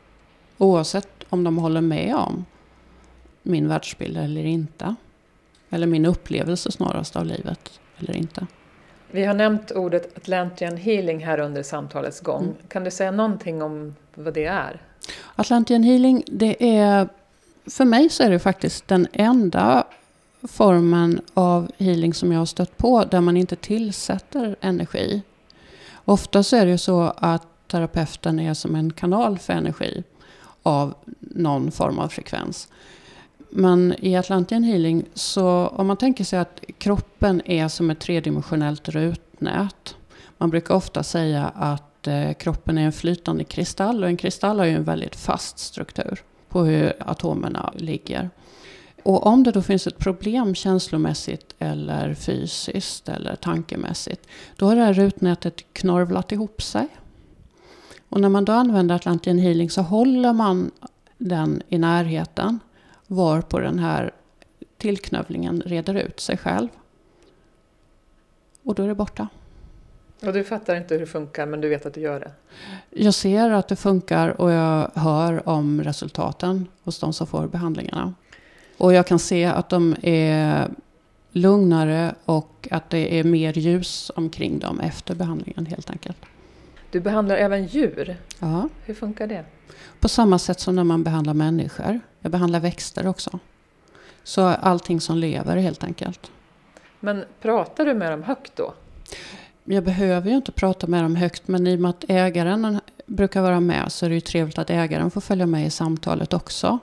[0.57, 2.45] Oavsett om de håller med om
[3.43, 4.95] min världsbild eller inte.
[5.69, 8.47] Eller min upplevelse snarast av livet eller inte.
[9.11, 12.43] Vi har nämnt ordet Atlantean healing här under samtalets gång.
[12.43, 12.55] Mm.
[12.67, 14.81] Kan du säga någonting om vad det är?
[15.35, 17.07] Atlantean healing, det är...
[17.65, 19.83] För mig så är det faktiskt den enda
[20.43, 25.21] formen av healing som jag har stött på där man inte tillsätter energi.
[26.05, 30.03] Ofta så är det ju så att terapeuten är som en kanal för energi
[30.63, 32.67] av någon form av frekvens.
[33.49, 38.89] Men i Atlantian healing så om man tänker sig att kroppen är som ett tredimensionellt
[38.89, 39.95] rutnät.
[40.37, 44.65] Man brukar ofta säga att eh, kroppen är en flytande kristall och en kristall har
[44.65, 48.29] ju en väldigt fast struktur på hur atomerna ligger.
[49.03, 54.81] Och om det då finns ett problem känslomässigt eller fysiskt eller tankemässigt, då har det
[54.81, 56.87] här rutnätet knorvlat ihop sig.
[58.09, 60.71] Och när man då använder Atlantean healing så håller man
[61.17, 62.59] den i närheten
[63.07, 64.11] var på den här
[64.77, 66.67] tillknövlingen reder ut sig själv.
[68.63, 69.27] Och då är det borta.
[70.25, 72.31] Och du fattar inte hur det funkar men du vet att du gör det?
[72.89, 78.13] Jag ser att det funkar och jag hör om resultaten hos de som får behandlingarna.
[78.77, 80.67] Och jag kan se att de är
[81.31, 86.17] lugnare och att det är mer ljus omkring dem efter behandlingen helt enkelt.
[86.91, 88.17] Du behandlar även djur.
[88.39, 88.69] Ja.
[88.85, 89.45] Hur funkar det?
[89.99, 91.99] På samma sätt som när man behandlar människor.
[92.19, 93.39] Jag behandlar växter också.
[94.23, 96.31] Så allting som lever helt enkelt.
[96.99, 98.73] Men pratar du med dem högt då?
[99.63, 103.41] Jag behöver ju inte prata med dem högt men i och med att ägaren brukar
[103.41, 106.79] vara med så är det ju trevligt att ägaren får följa med i samtalet också.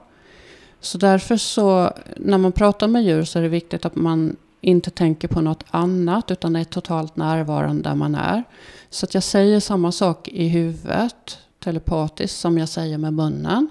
[0.81, 4.89] Så därför så, när man pratar med djur så är det viktigt att man inte
[4.89, 8.43] tänker på något annat utan är totalt närvarande där man är.
[8.89, 13.69] Så att jag säger samma sak i huvudet telepatiskt som jag säger med munnen.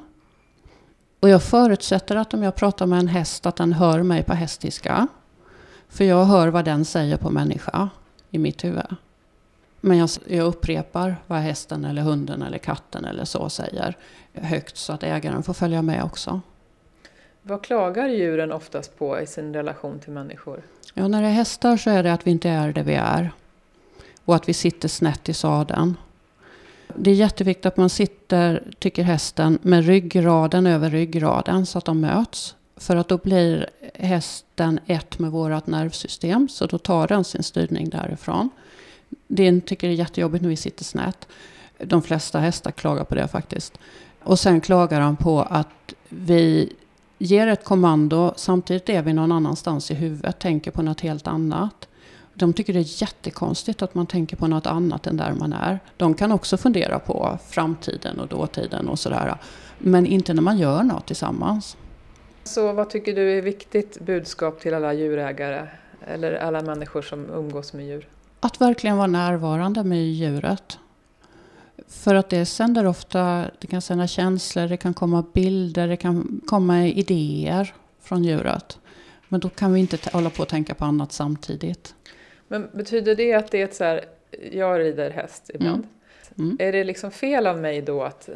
[1.20, 4.34] Och jag förutsätter att om jag pratar med en häst att den hör mig på
[4.34, 5.08] hästiska.
[5.88, 7.88] För jag hör vad den säger på människa
[8.30, 8.96] i mitt huvud.
[9.80, 13.96] Men jag, jag upprepar vad hästen eller hunden eller katten eller så säger
[14.32, 16.40] högt så att ägaren får följa med också.
[17.42, 20.62] Vad klagar djuren oftast på i sin relation till människor?
[20.94, 23.30] Ja, när det är hästar så är det att vi inte är det vi är.
[24.24, 25.96] Och att vi sitter snett i sadeln.
[26.96, 32.00] Det är jätteviktigt att man sitter, tycker hästen, med ryggraden över ryggraden så att de
[32.00, 32.54] möts.
[32.76, 37.88] För att då blir hästen ett med vårt nervsystem, så då tar den sin styrning
[37.88, 38.50] därifrån.
[39.26, 41.28] Det tycker det är jättejobbigt när vi sitter snett.
[41.78, 43.78] De flesta hästar klagar på det faktiskt.
[44.22, 46.72] Och sen klagar de på att vi
[47.20, 51.88] ger ett kommando, samtidigt är vi någon annanstans i huvudet, tänker på något helt annat.
[52.34, 55.80] De tycker det är jättekonstigt att man tänker på något annat än där man är.
[55.96, 59.34] De kan också fundera på framtiden och dåtiden och sådär.
[59.78, 61.76] Men inte när man gör något tillsammans.
[62.44, 65.68] Så vad tycker du är viktigt budskap till alla djurägare
[66.06, 68.08] eller alla människor som umgås med djur?
[68.40, 70.78] Att verkligen vara närvarande med djuret.
[71.90, 76.40] För att det sänder ofta, det kan sända känslor, det kan komma bilder, det kan
[76.46, 78.78] komma idéer från djuret.
[79.28, 81.94] Men då kan vi inte hålla på och tänka på annat samtidigt.
[82.48, 84.04] Men betyder det att det är ett så här,
[84.52, 85.86] jag rider häst ibland.
[86.36, 86.50] Mm.
[86.50, 86.56] Mm.
[86.60, 88.28] Är det liksom fel av mig då att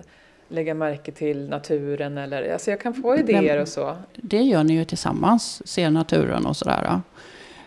[0.48, 3.96] lägga märke till naturen eller, alltså jag kan få idéer Men, och så?
[4.16, 7.00] Det gör ni ju tillsammans, ser naturen och sådär.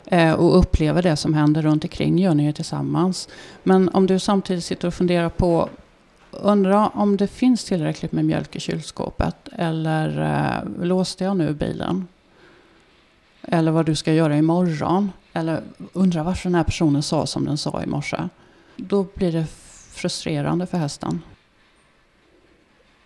[0.08, 3.30] Eh, och upplever det som händer runt omkring gör ni ju tillsammans.
[3.64, 5.70] Men om du samtidigt sitter och funderar på
[6.32, 12.08] Undrar om det finns tillräckligt med mjölk i kylskåpet eller eh, låste jag nu bilen?
[13.42, 15.12] Eller vad du ska göra imorgon.
[15.34, 15.62] Eller
[15.94, 18.18] undrar varför den här personen sa som den sa i morse.
[18.76, 19.46] Då blir det
[19.92, 21.22] frustrerande för hästen.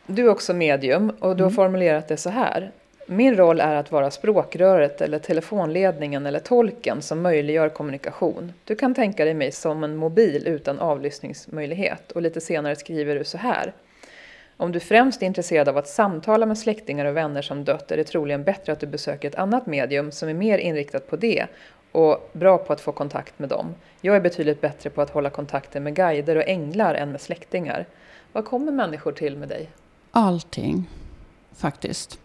[0.08, 1.56] Du är också medium och du har mm.
[1.56, 2.72] formulerat det så här.
[3.14, 8.54] Min roll är att vara språkröret eller telefonledningen eller tolken som möjliggör kommunikation.
[8.64, 12.12] Du kan tänka dig mig som en mobil utan avlyssningsmöjlighet.
[12.12, 13.74] Och lite senare skriver du så här.
[14.58, 17.98] Om du främst är intresserad av att samtala med släktingar och vänner som dött är
[17.98, 21.46] det troligen bättre att du besöker ett annat medium som är mer inriktat på det
[21.92, 23.76] och bra på att få kontakt med dem.
[24.02, 27.86] Jag är betydligt bättre på att hålla kontakten med guider och änglar än med släktingar.
[28.32, 29.70] Vad kommer människor till med dig?
[30.12, 30.88] Allting,
[31.56, 32.20] faktiskt.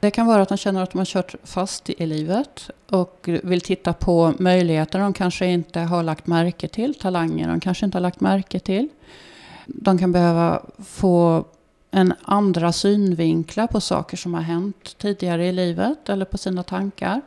[0.00, 3.60] Det kan vara att de känner att de har kört fast i livet och vill
[3.60, 8.02] titta på möjligheter de kanske inte har lagt märke till, talanger de kanske inte har
[8.02, 8.88] lagt märke till.
[9.66, 11.44] De kan behöva få
[11.90, 17.20] en andra synvinklar på saker som har hänt tidigare i livet eller på sina tankar.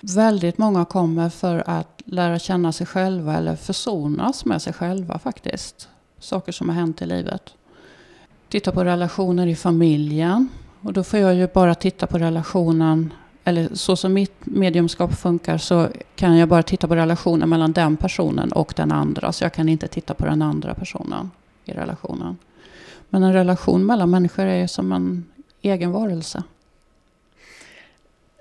[0.00, 5.88] Väldigt många kommer för att lära känna sig själva eller försonas med sig själva faktiskt.
[6.18, 7.54] Saker som har hänt i livet.
[8.48, 10.48] Titta på relationer i familjen.
[10.84, 13.12] Och då får jag ju bara titta på relationen,
[13.44, 17.96] eller så som mitt mediumskap funkar så kan jag bara titta på relationen mellan den
[17.96, 19.32] personen och den andra.
[19.32, 21.30] Så jag kan inte titta på den andra personen
[21.64, 22.36] i relationen.
[23.08, 25.24] Men en relation mellan människor är som en
[25.62, 26.42] egen varelse.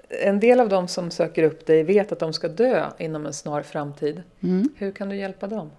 [0.10, 3.34] En del av de som söker upp dig vet att de ska dö inom en
[3.34, 4.24] snar framtid.
[4.42, 4.70] Mm.
[4.76, 5.72] Hur kan du hjälpa dem?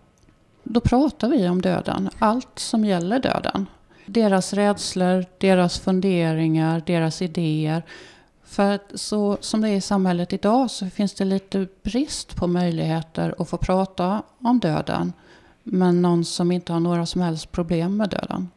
[0.63, 3.67] Då pratar vi om döden, allt som gäller döden.
[4.07, 7.83] Deras rädslor, deras funderingar, deras idéer.
[8.45, 12.47] För att så som det är i samhället idag så finns det lite brist på
[12.47, 15.13] möjligheter att få prata om döden.
[15.63, 18.49] Men någon som inte har några som helst problem med döden.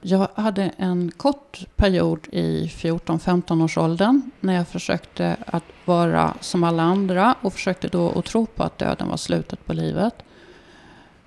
[0.00, 6.64] Jag hade en kort period i 14-15 års åldern när jag försökte att vara som
[6.64, 10.14] alla andra och försökte då att tro på att döden var slutet på livet.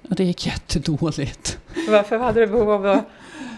[0.09, 1.59] Och det gick jättedåligt.
[1.89, 3.05] Varför hade du behov av att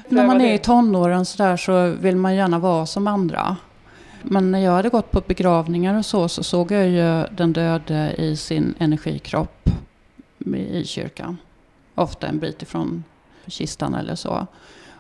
[0.10, 3.58] när man är i tonåren så, där så vill man gärna vara som andra.
[4.24, 8.16] Men när jag hade gått på begravningar och så, så såg jag ju den döde
[8.18, 9.70] i sin energikropp
[10.56, 11.38] i kyrkan.
[11.96, 13.04] Ofta en bit ifrån
[13.48, 14.48] kistan eller så.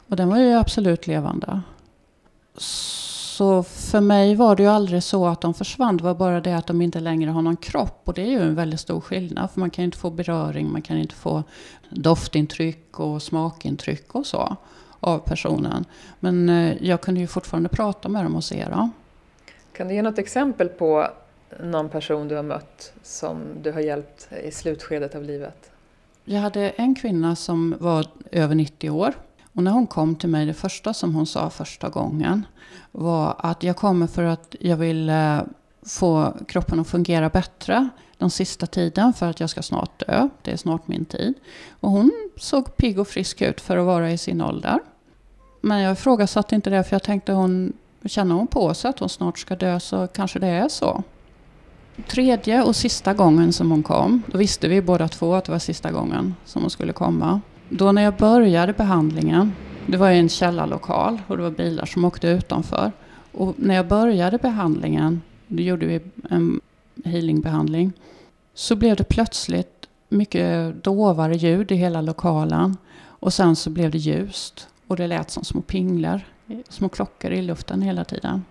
[0.09, 1.61] Och den var ju absolut levande.
[2.57, 5.97] Så för mig var det ju aldrig så att de försvann.
[5.97, 8.01] Det var bara det att de inte längre har någon kropp.
[8.03, 9.51] Och det är ju en väldigt stor skillnad.
[9.51, 11.43] För man kan ju inte få beröring, man kan inte få
[11.89, 14.57] doftintryck och smakintryck och så
[14.99, 15.85] av personen.
[16.19, 18.91] Men eh, jag kunde ju fortfarande prata med dem och se dem.
[19.73, 21.07] Kan du ge något exempel på
[21.59, 25.71] någon person du har mött som du har hjälpt i slutskedet av livet?
[26.25, 29.13] Jag hade en kvinna som var över 90 år.
[29.53, 32.45] Och när hon kom till mig, det första som hon sa första gången
[32.91, 35.41] var att jag kommer för att jag vill eh,
[35.81, 40.29] få kroppen att fungera bättre den sista tiden för att jag ska snart dö.
[40.41, 41.33] Det är snart min tid.
[41.79, 44.79] Och hon såg pigg och frisk ut för att vara i sin ålder.
[45.61, 47.73] Men jag ifrågasatte inte det för jag tänkte hon
[48.05, 51.03] känner hon på sig att hon snart ska dö så kanske det är så.
[52.07, 55.59] Tredje och sista gången som hon kom, då visste vi båda två att det var
[55.59, 57.41] sista gången som hon skulle komma.
[57.69, 59.51] Då när jag började behandlingen,
[59.85, 62.91] det var i en källarlokal och det var bilar som åkte utanför.
[63.31, 66.61] Och när jag började behandlingen, då gjorde vi en
[67.05, 67.93] healingbehandling,
[68.53, 72.77] så blev det plötsligt mycket dovare ljud i hela lokalen.
[73.01, 76.27] Och sen så blev det ljust och det lät som små pinglar,
[76.69, 78.45] små klockor i luften hela tiden.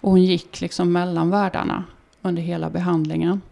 [0.00, 1.84] Och hon gick liksom mellan världarna
[2.22, 3.42] under hela behandlingen.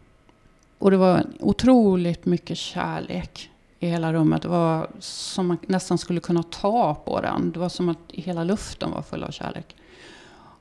[0.78, 4.42] Och det var otroligt mycket kärlek i hela rummet.
[4.42, 7.52] Det var som man nästan skulle kunna ta på den.
[7.52, 9.76] Det var som att hela luften var full av kärlek.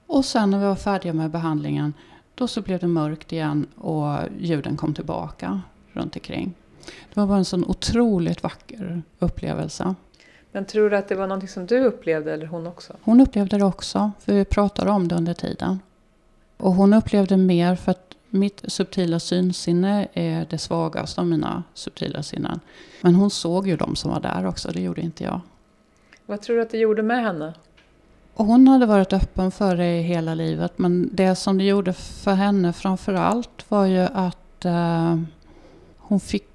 [0.08, 1.94] Och sen när vi var färdiga med behandlingen,
[2.36, 5.62] då så blev det mörkt igen och ljuden kom tillbaka
[5.94, 6.54] runt omkring.
[7.14, 9.96] Det var bara en sån otroligt vacker upplevelse.
[10.52, 12.94] Men tror du att det var någonting som du upplevde eller hon också?
[13.02, 15.80] Hon upplevde det också, för vi pratade om det under tiden.
[16.58, 22.24] Och hon upplevde mer för att mitt subtila synsinne är det svagaste av mina subtila
[22.24, 22.60] sinnen.
[23.02, 25.42] Men hon såg ju de som var där också, det gjorde inte jag.
[26.26, 27.54] Vad tror du att det gjorde med henne?
[28.34, 30.78] Och hon hade varit öppen för det hela livet.
[30.78, 35.20] Men det som det gjorde för henne framför allt var ju att eh,
[35.98, 36.48] hon fick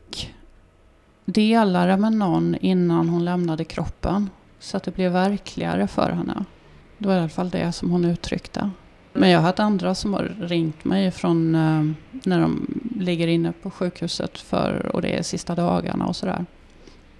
[1.25, 4.31] delade med någon innan hon lämnade kroppen.
[4.59, 6.45] Så att det blev verkligare för henne.
[6.99, 8.70] Det var i alla fall det som hon uttryckte.
[9.12, 12.66] Men jag har haft andra som har ringt mig från eh, när de
[13.01, 16.47] ligger inne på sjukhuset för, och det är sista dagarna och sådär.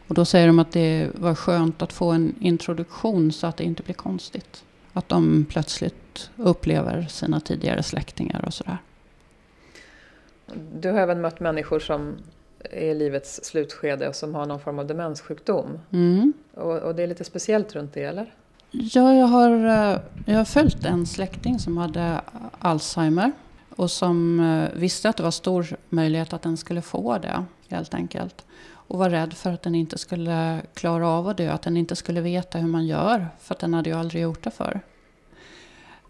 [0.09, 3.65] Och då säger de att det var skönt att få en introduktion så att det
[3.65, 4.65] inte blir konstigt.
[4.93, 8.79] Att de plötsligt upplever sina tidigare släktingar och sådär.
[10.75, 12.15] Du har även mött människor som
[12.71, 15.79] är i livets slutskede och som har någon form av demenssjukdom.
[15.93, 16.33] Mm.
[16.55, 18.35] Och, och det är lite speciellt runt det, eller?
[18.71, 22.21] Ja, jag har, eh, jag har följt en släkting som hade
[22.59, 23.33] Alzheimer
[23.77, 27.95] och som eh, visste att det var stor möjlighet att den skulle få det helt
[27.95, 28.45] enkelt.
[28.93, 31.97] och var rädd för att den inte skulle klara av att dö, att den inte
[31.97, 34.81] skulle veta hur man gör, för att den hade ju aldrig gjort det förr.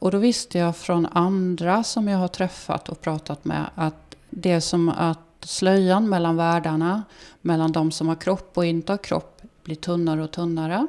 [0.03, 4.53] Och då visste jag från andra som jag har träffat och pratat med att det
[4.53, 7.03] är som att slöjan mellan världarna,
[7.41, 10.87] mellan de som har kropp och inte har kropp, blir tunnare och tunnare.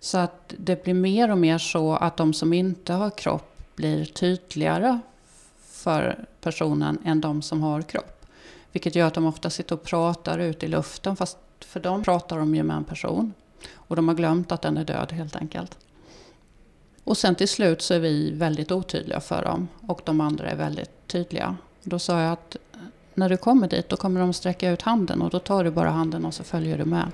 [0.00, 4.04] Så att det blir mer och mer så att de som inte har kropp blir
[4.04, 4.98] tydligare
[5.62, 8.26] för personen än de som har kropp.
[8.72, 12.38] Vilket gör att de ofta sitter och pratar ut i luften fast för dem pratar
[12.38, 13.32] de ju med en person.
[13.74, 15.78] Och de har glömt att den är död helt enkelt.
[17.04, 20.56] Och sen till slut så är vi väldigt otydliga för dem och de andra är
[20.56, 21.56] väldigt tydliga.
[21.82, 22.56] Då sa jag att
[23.14, 25.90] när du kommer dit då kommer de sträcka ut handen och då tar du bara
[25.90, 27.06] handen och så följer du med.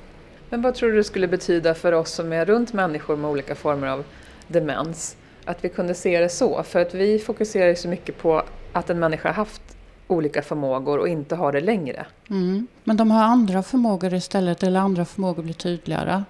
[0.51, 3.55] Men vad tror du det skulle betyda för oss som är runt människor med olika
[3.55, 4.05] former av
[4.49, 5.17] demens?
[5.45, 8.43] Att vi kunde se det så, för att vi fokuserar så mycket på
[8.73, 9.63] att en människa haft
[10.07, 12.07] olika förmågor och inte har det längre.
[12.31, 12.67] Mm.
[12.85, 16.25] Men de har andra förmågor istället, eller andra förmågor blir tydligare.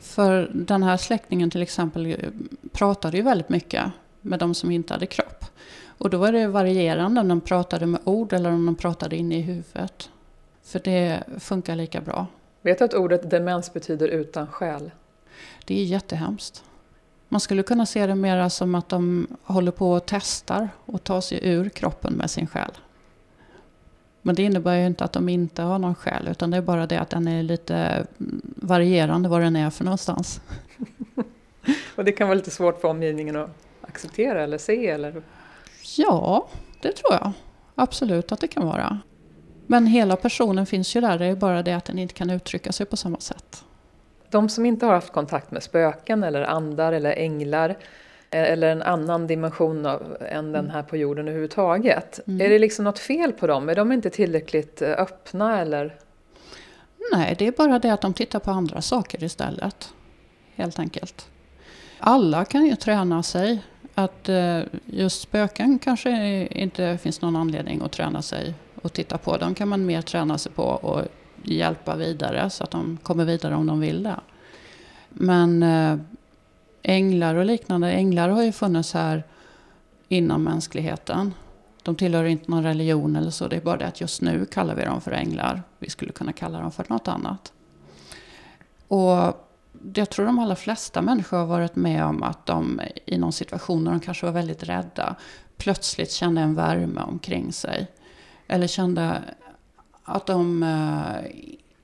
[0.00, 2.16] För den här släktingen till exempel
[2.72, 3.84] pratade ju väldigt mycket
[4.20, 5.44] med de som inte hade kropp.
[5.98, 9.38] Och då var det varierande om de pratade med ord eller om de pratade inne
[9.38, 10.10] i huvudet.
[10.62, 12.26] För det funkar lika bra.
[12.62, 14.90] Vet du att ordet demens betyder utan själ?
[15.64, 16.64] Det är jättehemskt.
[17.28, 21.20] Man skulle kunna se det mer som att de håller på och testar och tar
[21.20, 22.70] sig ur kroppen med sin själ.
[24.22, 26.86] Men det innebär ju inte att de inte har någon själ, utan det är bara
[26.86, 28.06] det att den är lite
[28.56, 30.40] varierande var den är för någonstans.
[31.96, 34.88] och det kan vara lite svårt för omgivningen att acceptera eller se?
[34.88, 35.22] Eller?
[35.96, 36.48] Ja,
[36.82, 37.32] det tror jag.
[37.74, 38.98] Absolut att det kan vara.
[39.66, 42.72] Men hela personen finns ju där, det är bara det att den inte kan uttrycka
[42.72, 43.64] sig på samma sätt.
[44.30, 47.76] De som inte har haft kontakt med spöken eller andar eller änglar
[48.30, 52.20] eller en annan dimension av, än den här på jorden överhuvudtaget.
[52.26, 52.40] Mm.
[52.46, 53.68] Är det liksom något fel på dem?
[53.68, 55.96] Är de inte tillräckligt eh, öppna eller?
[57.12, 59.88] Nej, det är bara det att de tittar på andra saker istället.
[60.54, 61.26] Helt enkelt.
[61.98, 63.62] Alla kan ju träna sig.
[63.98, 69.36] Att eh, just spöken kanske inte finns någon anledning att träna sig och titta på.
[69.36, 71.02] De kan man mer träna sig på och
[71.42, 74.20] hjälpa vidare så att de kommer vidare om de vill det.
[75.08, 75.98] Men eh,
[76.82, 79.22] änglar och liknande, änglar har ju funnits här
[80.08, 81.34] inom mänskligheten.
[81.82, 84.74] De tillhör inte någon religion eller så, det är bara det att just nu kallar
[84.74, 85.62] vi dem för änglar.
[85.78, 87.52] Vi skulle kunna kalla dem för något annat.
[88.88, 89.47] Och
[89.94, 93.84] jag tror de allra flesta människor har varit med om att de i någon situation
[93.84, 95.16] när de kanske var väldigt rädda
[95.56, 97.86] plötsligt kände en värme omkring sig.
[98.48, 99.22] Eller kände
[100.04, 101.30] att de eh,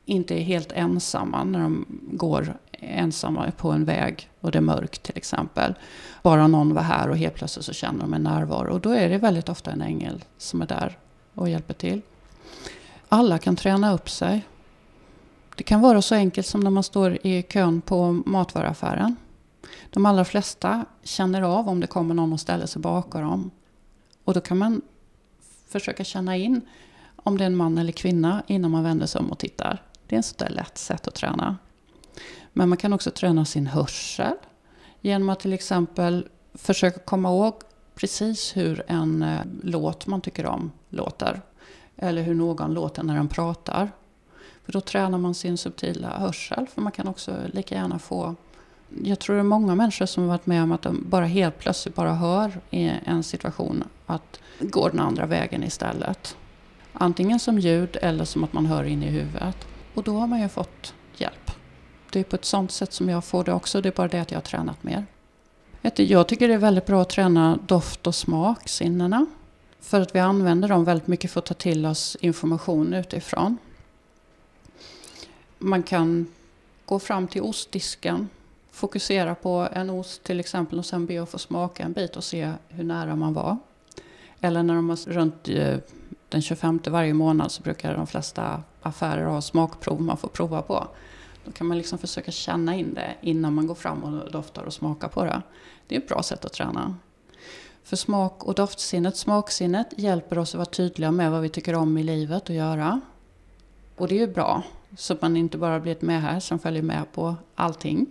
[0.05, 5.03] inte är helt ensamma när de går ensamma på en väg och det är mörkt
[5.03, 5.74] till exempel.
[6.22, 8.72] Bara någon var här och helt plötsligt så känner de en närvaro.
[8.72, 10.99] Och då är det väldigt ofta en ängel som är där
[11.34, 12.01] och hjälper till.
[13.09, 14.42] Alla kan träna upp sig.
[15.55, 19.16] Det kan vara så enkelt som när man står i kön på matvaruaffären.
[19.90, 23.50] De allra flesta känner av om det kommer någon och ställer sig bakom dem.
[24.24, 24.82] Och då kan man
[25.68, 26.61] försöka känna in
[27.16, 29.82] om det är en man eller kvinna innan man vänder sig om och tittar.
[30.07, 31.57] Det är ett sådär lätt sätt att träna.
[32.52, 34.34] Men man kan också träna sin hörsel
[35.00, 37.55] genom att till exempel försöka komma ihåg
[37.94, 41.42] precis hur en eh, låt man tycker om låter.
[41.96, 43.90] Eller hur någon låter när den pratar.
[44.65, 46.67] För då tränar man sin subtila hörsel.
[46.75, 48.35] För man kan också lika gärna få...
[49.03, 51.59] Jag tror det är många människor som har varit med om att de bara helt
[51.59, 56.37] plötsligt bara hör i en situation att går den andra vägen istället.
[56.93, 59.57] Antingen som ljud eller som att man hör in i huvudet.
[59.95, 61.51] Och då har man ju fått hjälp.
[62.11, 63.81] Det är på ett sånt sätt som jag får det också.
[63.81, 65.07] Det är bara det att jag har tränat mer.
[65.97, 69.27] Jag tycker det är väldigt bra att träna doft och smaksinnena.
[69.81, 73.59] För att vi använder dem väldigt mycket för att ta till oss information utifrån.
[75.59, 76.26] Man kan
[76.84, 78.28] gå fram till ostdisken,
[78.70, 82.24] fokusera på en ost till exempel och sen be att få smaka en bit och
[82.24, 83.59] se hur nära man var.
[84.40, 85.76] Eller när de har runt eh,
[86.28, 90.88] den 25 varje månad så brukar de flesta affärer ha smakprov man får prova på.
[91.44, 94.72] Då kan man liksom försöka känna in det innan man går fram och doftar och
[94.72, 95.42] smakar på det.
[95.86, 96.96] Det är ett bra sätt att träna.
[97.84, 101.98] För smak och doftsinnet, smaksinnet, hjälper oss att vara tydliga med vad vi tycker om
[101.98, 103.00] i livet att göra.
[103.96, 104.62] Och det är ju bra,
[104.97, 108.07] så att man inte bara blir ett med här som följer med på allting.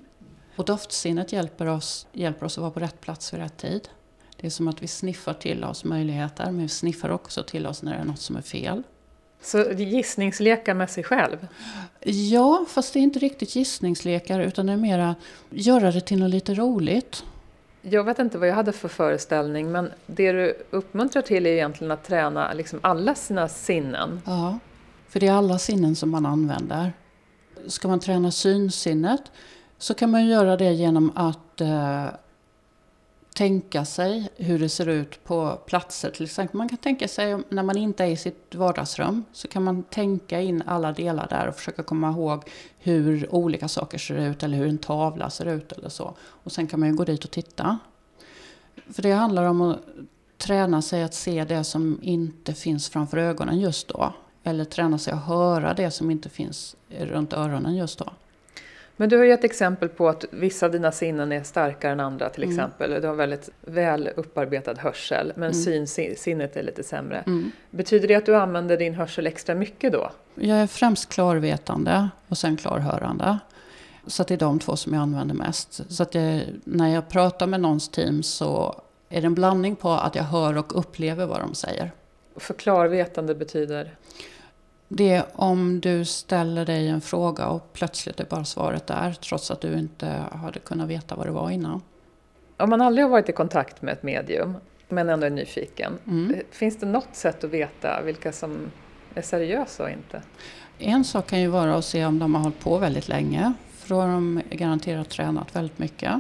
[0.56, 3.90] Och doftsinnet hjälper oss, hjälper oss att vara på rätt plats vid rätt tid.
[4.38, 7.84] Det är som att vi sniffar till oss möjligheter, men vi sniffar också till oss
[7.84, 8.84] när det är något som är fel.
[9.42, 11.48] Så gissningslekar med sig själv?
[12.02, 15.16] Ja, fast det är inte riktigt gissningslekar utan det är mera
[15.50, 17.24] göra det till något lite roligt.
[17.82, 21.92] Jag vet inte vad jag hade för föreställning men det du uppmuntrar till är egentligen
[21.92, 24.22] att träna liksom alla sina sinnen.
[24.26, 24.60] Ja,
[25.14, 26.94] för det är alla sinnen som man använder.
[27.68, 29.22] Ska man träna synsinnet
[29.78, 32.06] så kan man göra det genom att eh,
[33.36, 36.12] tänka sig hur det ser ut på platser.
[36.12, 39.64] Till exempel man kan tänka sig när man inte är i sitt vardagsrum så kan
[39.64, 42.44] man tänka in alla delar där och försöka komma ihåg
[42.78, 46.16] hur olika saker ser ut eller hur en tavla ser ut eller så.
[46.22, 47.78] Och sen kan man ju gå dit och titta.
[48.90, 49.80] För det handlar om att
[50.38, 54.14] träna sig att se det som inte finns framför ögonen just då.
[54.44, 58.14] Eller träna sig att höra det som inte finns runt öronen just då.
[58.98, 62.30] Men du har gett exempel på att vissa av dina sinnen är starkare än andra
[62.30, 62.56] till mm.
[62.56, 63.02] exempel.
[63.02, 65.88] Du har väldigt väl upparbetad hörsel men mm.
[65.88, 67.24] synsinnet är lite sämre.
[67.28, 67.52] Mm.
[67.70, 70.12] Betyder det att du använder din hörsel extra mycket då?
[70.36, 73.40] Jag är främst klarvetande och sen klarhörande.
[74.08, 75.92] Så det är de två som jag använder mest.
[75.92, 79.92] Så att jag, när jag pratar med någons team så är det en blandning på
[79.92, 81.92] att jag hör och upplever vad de säger.
[82.36, 83.96] För klarvetande betyder?
[84.96, 89.52] Det är om du ställer dig en fråga och plötsligt är bara svaret där trots
[89.52, 91.82] att du inte hade kunnat veta vad det var innan.
[92.58, 94.56] Om man aldrig har varit i kontakt med ett medium
[94.90, 96.36] men ändå är nyfiken, mm.
[96.52, 98.72] finns det något sätt att veta vilka som
[99.16, 100.22] är seriösa och inte?
[100.80, 103.90] En sak kan ju vara att se om de har hållit på väldigt länge, för
[103.90, 106.14] då har de garanterat tränat väldigt mycket.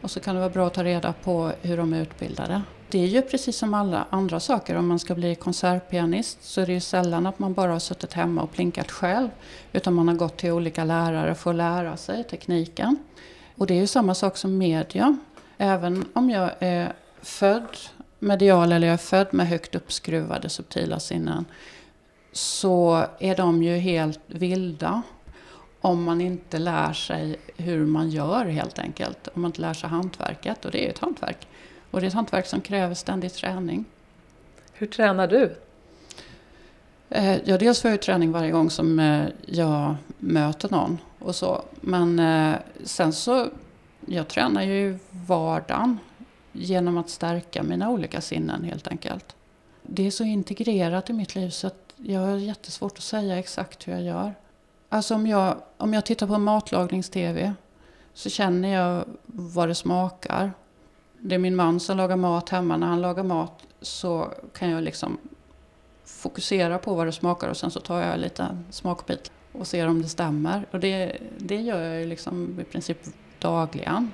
[0.00, 2.62] Och så kan det vara bra att ta reda på hur de är utbildade.
[2.96, 4.76] Det är ju precis som alla andra saker.
[4.76, 8.12] Om man ska bli konsertpianist så är det ju sällan att man bara har suttit
[8.12, 9.28] hemma och plinkat själv.
[9.72, 12.96] Utan man har gått till olika lärare för att lära sig tekniken.
[13.56, 15.16] Och det är ju samma sak som media.
[15.58, 16.92] Även om jag är
[17.22, 17.76] född
[18.18, 21.44] medial eller jag är född med högt uppskruvade subtila sinnen
[22.32, 25.02] så är de ju helt vilda
[25.80, 29.28] om man inte lär sig hur man gör helt enkelt.
[29.34, 31.48] Om man inte lär sig hantverket och det är ju ett hantverk.
[31.90, 33.84] Och det är ett hantverk som kräver ständig träning.
[34.72, 35.56] Hur tränar du?
[37.08, 41.62] Eh, ja, dels får jag träning varje gång som eh, jag möter någon och så.
[41.80, 43.48] Men eh, sen så,
[44.06, 45.98] jag tränar ju vardagen
[46.52, 49.36] genom att stärka mina olika sinnen helt enkelt.
[49.82, 53.88] Det är så integrerat i mitt liv så att jag har jättesvårt att säga exakt
[53.88, 54.34] hur jag gör.
[54.88, 57.54] Alltså om jag, om jag tittar på matlagnings-tv
[58.14, 60.52] så känner jag vad det smakar
[61.28, 62.76] det är min man som lagar mat hemma.
[62.76, 65.18] När han lagar mat så kan jag liksom
[66.04, 69.88] fokusera på vad det smakar och sen så tar jag en liten smakbit och ser
[69.88, 70.66] om det stämmer.
[70.70, 72.98] Och det, det gör jag ju liksom i princip
[73.38, 74.12] dagligen.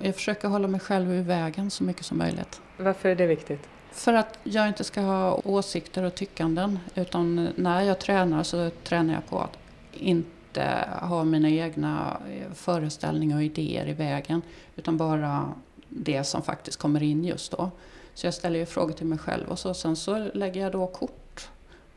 [0.00, 2.60] Jag försöker hålla mig själv i vägen så mycket som möjligt.
[2.76, 3.68] Varför är det viktigt?
[3.92, 6.78] För att jag inte ska ha åsikter och tyckanden.
[6.94, 9.58] Utan när jag tränar så tränar jag på att
[9.92, 12.16] inte ha mina egna
[12.54, 14.42] föreställningar och idéer i vägen.
[14.76, 15.54] Utan bara
[15.88, 17.70] det som faktiskt kommer in just då.
[18.14, 20.86] Så jag ställer ju frågor till mig själv och så, sen så lägger jag då
[20.86, 21.48] kort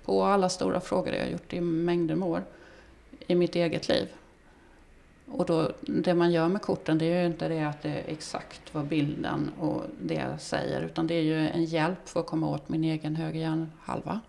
[0.06, 2.44] på alla stora frågor jag har gjort i mängder med år
[3.28, 4.08] i mitt eget liv.
[5.32, 8.04] Och då, det man gör med korten det är ju inte det att det är
[8.08, 12.50] exakt vad bilden och det säger utan det är ju en hjälp för att komma
[12.50, 14.20] åt min egen höger hjärnhalva.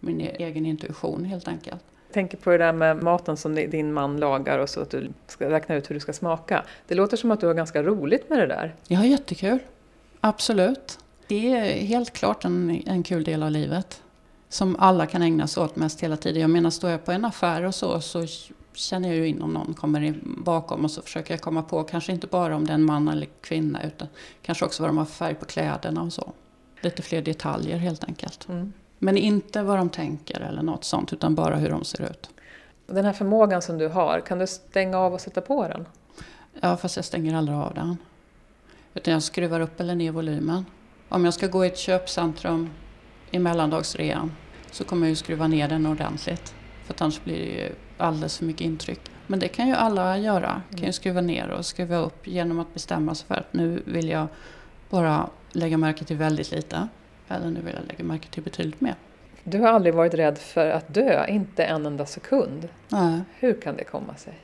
[0.00, 1.84] Min e-, egen intuition helt enkelt.
[2.12, 5.50] Tänker på det där med maten som din man lagar och så att du ska
[5.50, 6.64] räkna ut hur du ska smaka.
[6.86, 8.74] Det låter som att du har ganska roligt med det där.
[8.88, 9.58] Jag har jättekul.
[10.20, 10.98] Absolut.
[11.26, 14.02] Det är helt klart en, en kul del av livet.
[14.48, 16.40] Som alla kan ägna sig åt mest hela tiden.
[16.40, 18.26] Jag menar, står jag på en affär och så, så
[18.78, 22.12] känner jag ju in om någon kommer bakom och så försöker jag komma på, kanske
[22.12, 24.08] inte bara om det är en man eller kvinna, utan
[24.42, 26.32] kanske också vad de har för färg på kläderna och så.
[26.80, 28.48] Lite fler detaljer helt enkelt.
[28.48, 28.72] Mm.
[28.98, 32.30] Men inte vad de tänker eller något sånt, utan bara hur de ser ut.
[32.86, 35.86] Den här förmågan som du har, kan du stänga av och sätta på den?
[36.60, 37.96] Ja, fast jag stänger aldrig av den.
[38.94, 40.66] Utan jag skruvar upp eller ner volymen.
[41.08, 42.70] Om jag ska gå i ett köpcentrum
[43.30, 44.32] i mellandagsrean
[44.70, 46.54] så kommer jag ju skruva ner den ordentligt.
[46.84, 49.00] För annars blir det ju alldeles för mycket intryck.
[49.26, 50.62] Men det kan ju alla göra.
[50.70, 54.08] Kan ju skruva ner och skruva upp genom att bestämma sig för att nu vill
[54.08, 54.26] jag
[54.90, 56.88] bara lägga märke till väldigt lite.
[57.28, 58.94] Eller nu vill jag lägga märke till betydligt mer.
[59.44, 62.68] Du har aldrig varit rädd för att dö, inte en enda sekund.
[62.88, 63.20] Nej.
[63.38, 64.38] Hur kan det komma sig?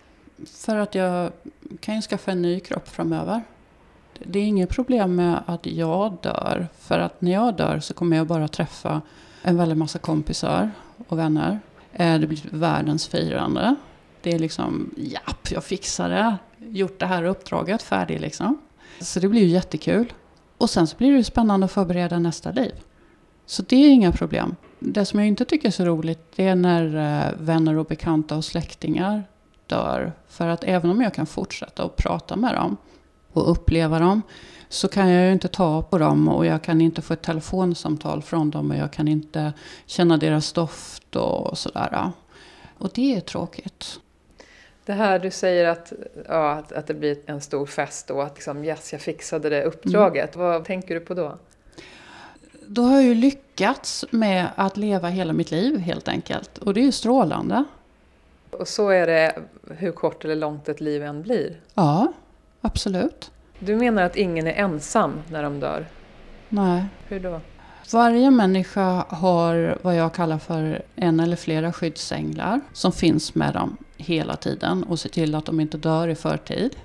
[0.46, 1.32] För att jag
[1.80, 3.42] kan ju skaffa en ny kropp framöver.
[4.18, 6.68] Det är inget problem med att jag dör.
[6.78, 9.02] För att när jag dör så kommer jag bara träffa
[9.42, 10.70] en väldig massa kompisar
[11.08, 11.60] och vänner.
[11.92, 13.74] Eh, det blir världens firande.
[14.22, 16.36] Det är liksom, japp, jag fixar det.
[16.58, 18.58] Gjort det här uppdraget, färdig liksom.
[19.00, 20.12] Så det blir ju jättekul.
[20.64, 22.72] Och sen så blir det ju spännande att förbereda nästa liv.
[23.46, 24.56] Så det är inga problem.
[24.78, 28.36] Det som jag inte tycker är så roligt det är när eh, vänner och bekanta
[28.36, 29.24] och släktingar
[29.66, 30.12] dör.
[30.28, 32.76] För att även om jag kan fortsätta att prata med dem
[33.32, 34.22] och uppleva dem
[34.68, 38.22] så kan jag ju inte ta på dem och jag kan inte få ett telefonsamtal
[38.22, 39.52] från dem och jag kan inte
[39.86, 42.10] känna deras doft och sådär.
[42.78, 44.00] Och det är tråkigt.
[44.84, 45.92] Det här du säger att,
[46.28, 49.64] ja, att, att det blir en stor fest och att liksom, yes, jag fixade det
[49.64, 50.34] uppdraget.
[50.34, 50.46] Mm.
[50.46, 51.38] Vad tänker du på då?
[52.66, 56.58] Då har jag ju lyckats med att leva hela mitt liv helt enkelt.
[56.58, 57.64] Och det är ju strålande.
[58.50, 59.38] Och så är det
[59.70, 61.60] hur kort eller långt ett liv än blir?
[61.74, 62.12] Ja,
[62.60, 63.30] absolut.
[63.58, 65.86] Du menar att ingen är ensam när de dör?
[66.48, 66.84] Nej.
[67.08, 67.40] Hur då?
[67.92, 73.76] Varje människa har vad jag kallar för en eller flera skyddsänglar som finns med dem
[73.96, 76.76] hela tiden och ser till att de inte dör i förtid.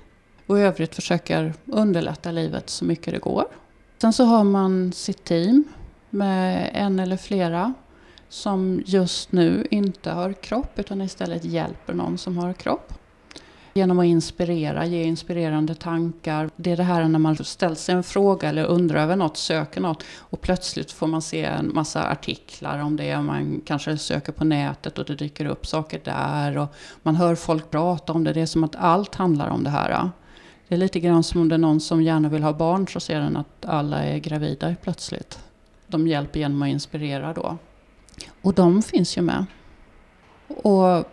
[0.46, 3.44] Och i övrigt försöker underlätta livet så mycket det går.
[4.00, 5.64] Sen så har man sitt team
[6.10, 7.74] med en eller flera
[8.28, 12.92] som just nu inte har kropp utan istället hjälper någon som har kropp.
[13.74, 16.50] Genom att inspirera, ge inspirerande tankar.
[16.56, 19.80] Det är det här när man ställer sig en fråga eller undrar över något, söker
[19.80, 23.22] något och plötsligt får man se en massa artiklar om det.
[23.22, 27.70] Man kanske söker på nätet och det dyker upp saker där och man hör folk
[27.70, 28.32] prata om det.
[28.32, 30.10] Det är som att allt handlar om det här.
[30.68, 33.00] Det är lite grann som om det är någon som gärna vill ha barn så
[33.00, 35.38] ser den att alla är gravida plötsligt.
[35.86, 37.58] De hjälper genom att inspirera då.
[38.42, 39.46] Och de finns ju med.
[40.48, 41.04] Och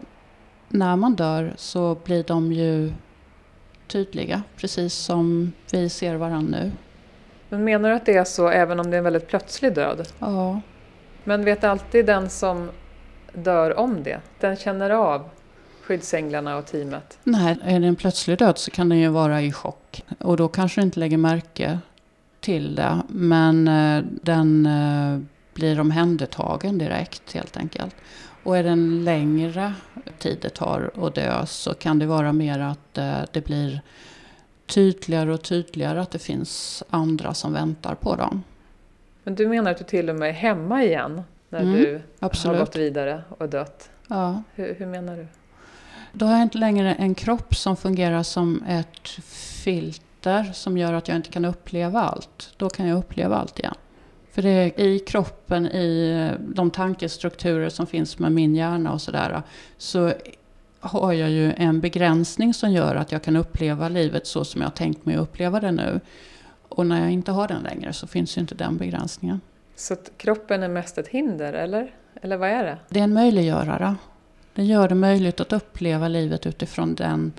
[0.67, 2.93] när man dör så blir de ju
[3.87, 6.71] tydliga, precis som vi ser varandra nu.
[7.49, 10.07] Men menar du att det är så även om det är en väldigt plötslig död?
[10.19, 10.61] Ja.
[11.23, 12.69] Men vet alltid den som
[13.33, 14.19] dör om det?
[14.39, 15.29] Den känner av
[15.81, 17.19] skyddsänglarna och teamet?
[17.23, 20.03] Nej, är det en plötslig död så kan den ju vara i chock.
[20.19, 21.79] Och då kanske du inte lägger märke
[22.39, 23.01] till det.
[23.09, 25.19] Men eh, den eh,
[25.53, 27.95] blir omhändertagen direkt helt enkelt.
[28.47, 29.73] Och är det en längre
[30.19, 33.81] tid det tar att dö så kan det vara mer att eh, det blir
[34.65, 38.43] tydligare och tydligare att det finns andra som väntar på dem.
[39.23, 42.57] Men du menar att du till och med är hemma igen när mm, du absolut.
[42.57, 43.89] har gått vidare och dött?
[44.07, 44.43] Ja.
[44.55, 45.27] Hur, hur menar du?
[46.11, 49.09] Då har jag inte längre en kropp som fungerar som ett
[49.63, 52.53] filter som gör att jag inte kan uppleva allt.
[52.57, 53.75] Då kan jag uppleva allt igen.
[54.37, 59.41] För det är i kroppen, i de tankestrukturer som finns med min hjärna och sådär,
[59.77, 60.13] så
[60.79, 64.75] har jag ju en begränsning som gör att jag kan uppleva livet så som jag
[64.75, 65.99] tänkt mig att uppleva det nu.
[66.69, 69.41] Och när jag inte har den längre så finns ju inte den begränsningen.
[69.75, 71.93] Så kroppen är mest ett hinder, eller?
[72.21, 72.77] Eller vad är det?
[72.89, 73.95] Det är en möjliggörare.
[74.53, 77.33] Den gör det möjligt att uppleva livet utifrån den,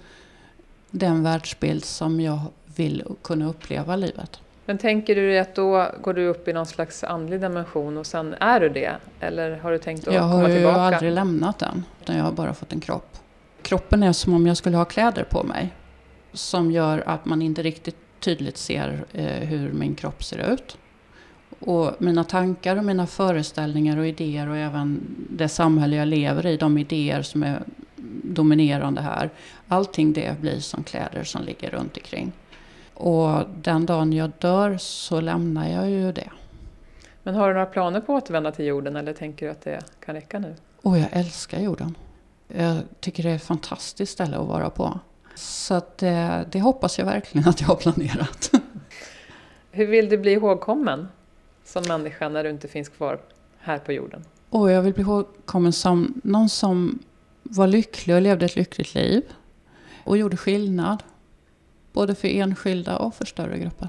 [0.91, 2.41] den världsbild som jag
[2.77, 4.41] vill kunna uppleva livet.
[4.69, 8.07] Men tänker du dig att då går du upp i någon slags andlig dimension och
[8.07, 8.97] sen är du det?
[9.21, 10.61] Eller har du tänkt att jag komma tillbaka?
[10.61, 13.17] Jag har ju aldrig lämnat den, utan jag har bara fått en kropp.
[13.63, 15.75] Kroppen är som om jag skulle ha kläder på mig.
[16.33, 20.79] Som gör att man inte riktigt tydligt ser eh, hur min kropp ser ut.
[21.61, 25.01] Och mina tankar och mina föreställningar och idéer och även
[25.31, 27.63] det samhälle jag lever i, de idéer som är
[28.23, 29.31] dominerande här.
[29.69, 32.33] Allting det blir som kläder som ligger runt omkring.
[32.99, 36.31] Och den dagen jag dör så lämnar jag ju det.
[37.23, 39.81] Men har du några planer på att återvända till jorden eller tänker du att det
[40.01, 40.55] kan räcka nu?
[40.83, 41.97] Och jag älskar jorden.
[42.49, 45.01] Jag tycker det är ett fantastiskt ställe att vara på.
[45.35, 48.51] Så det, eh, det hoppas jag verkligen att jag har planerat.
[49.71, 51.09] Hur vill du bli ihågkommen
[51.65, 53.21] som människa när du inte finns kvar
[53.59, 54.25] här på jorden?
[54.51, 56.99] Och jag vill bli ihågkommen som någon som
[57.43, 59.23] var lycklig och levde ett lyckligt liv.
[60.05, 61.03] Och gjorde skillnad
[61.99, 63.89] både för enskilda och för större grupper.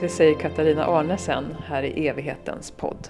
[0.00, 3.08] Det säger Katarina Arnesen här i evighetens podd.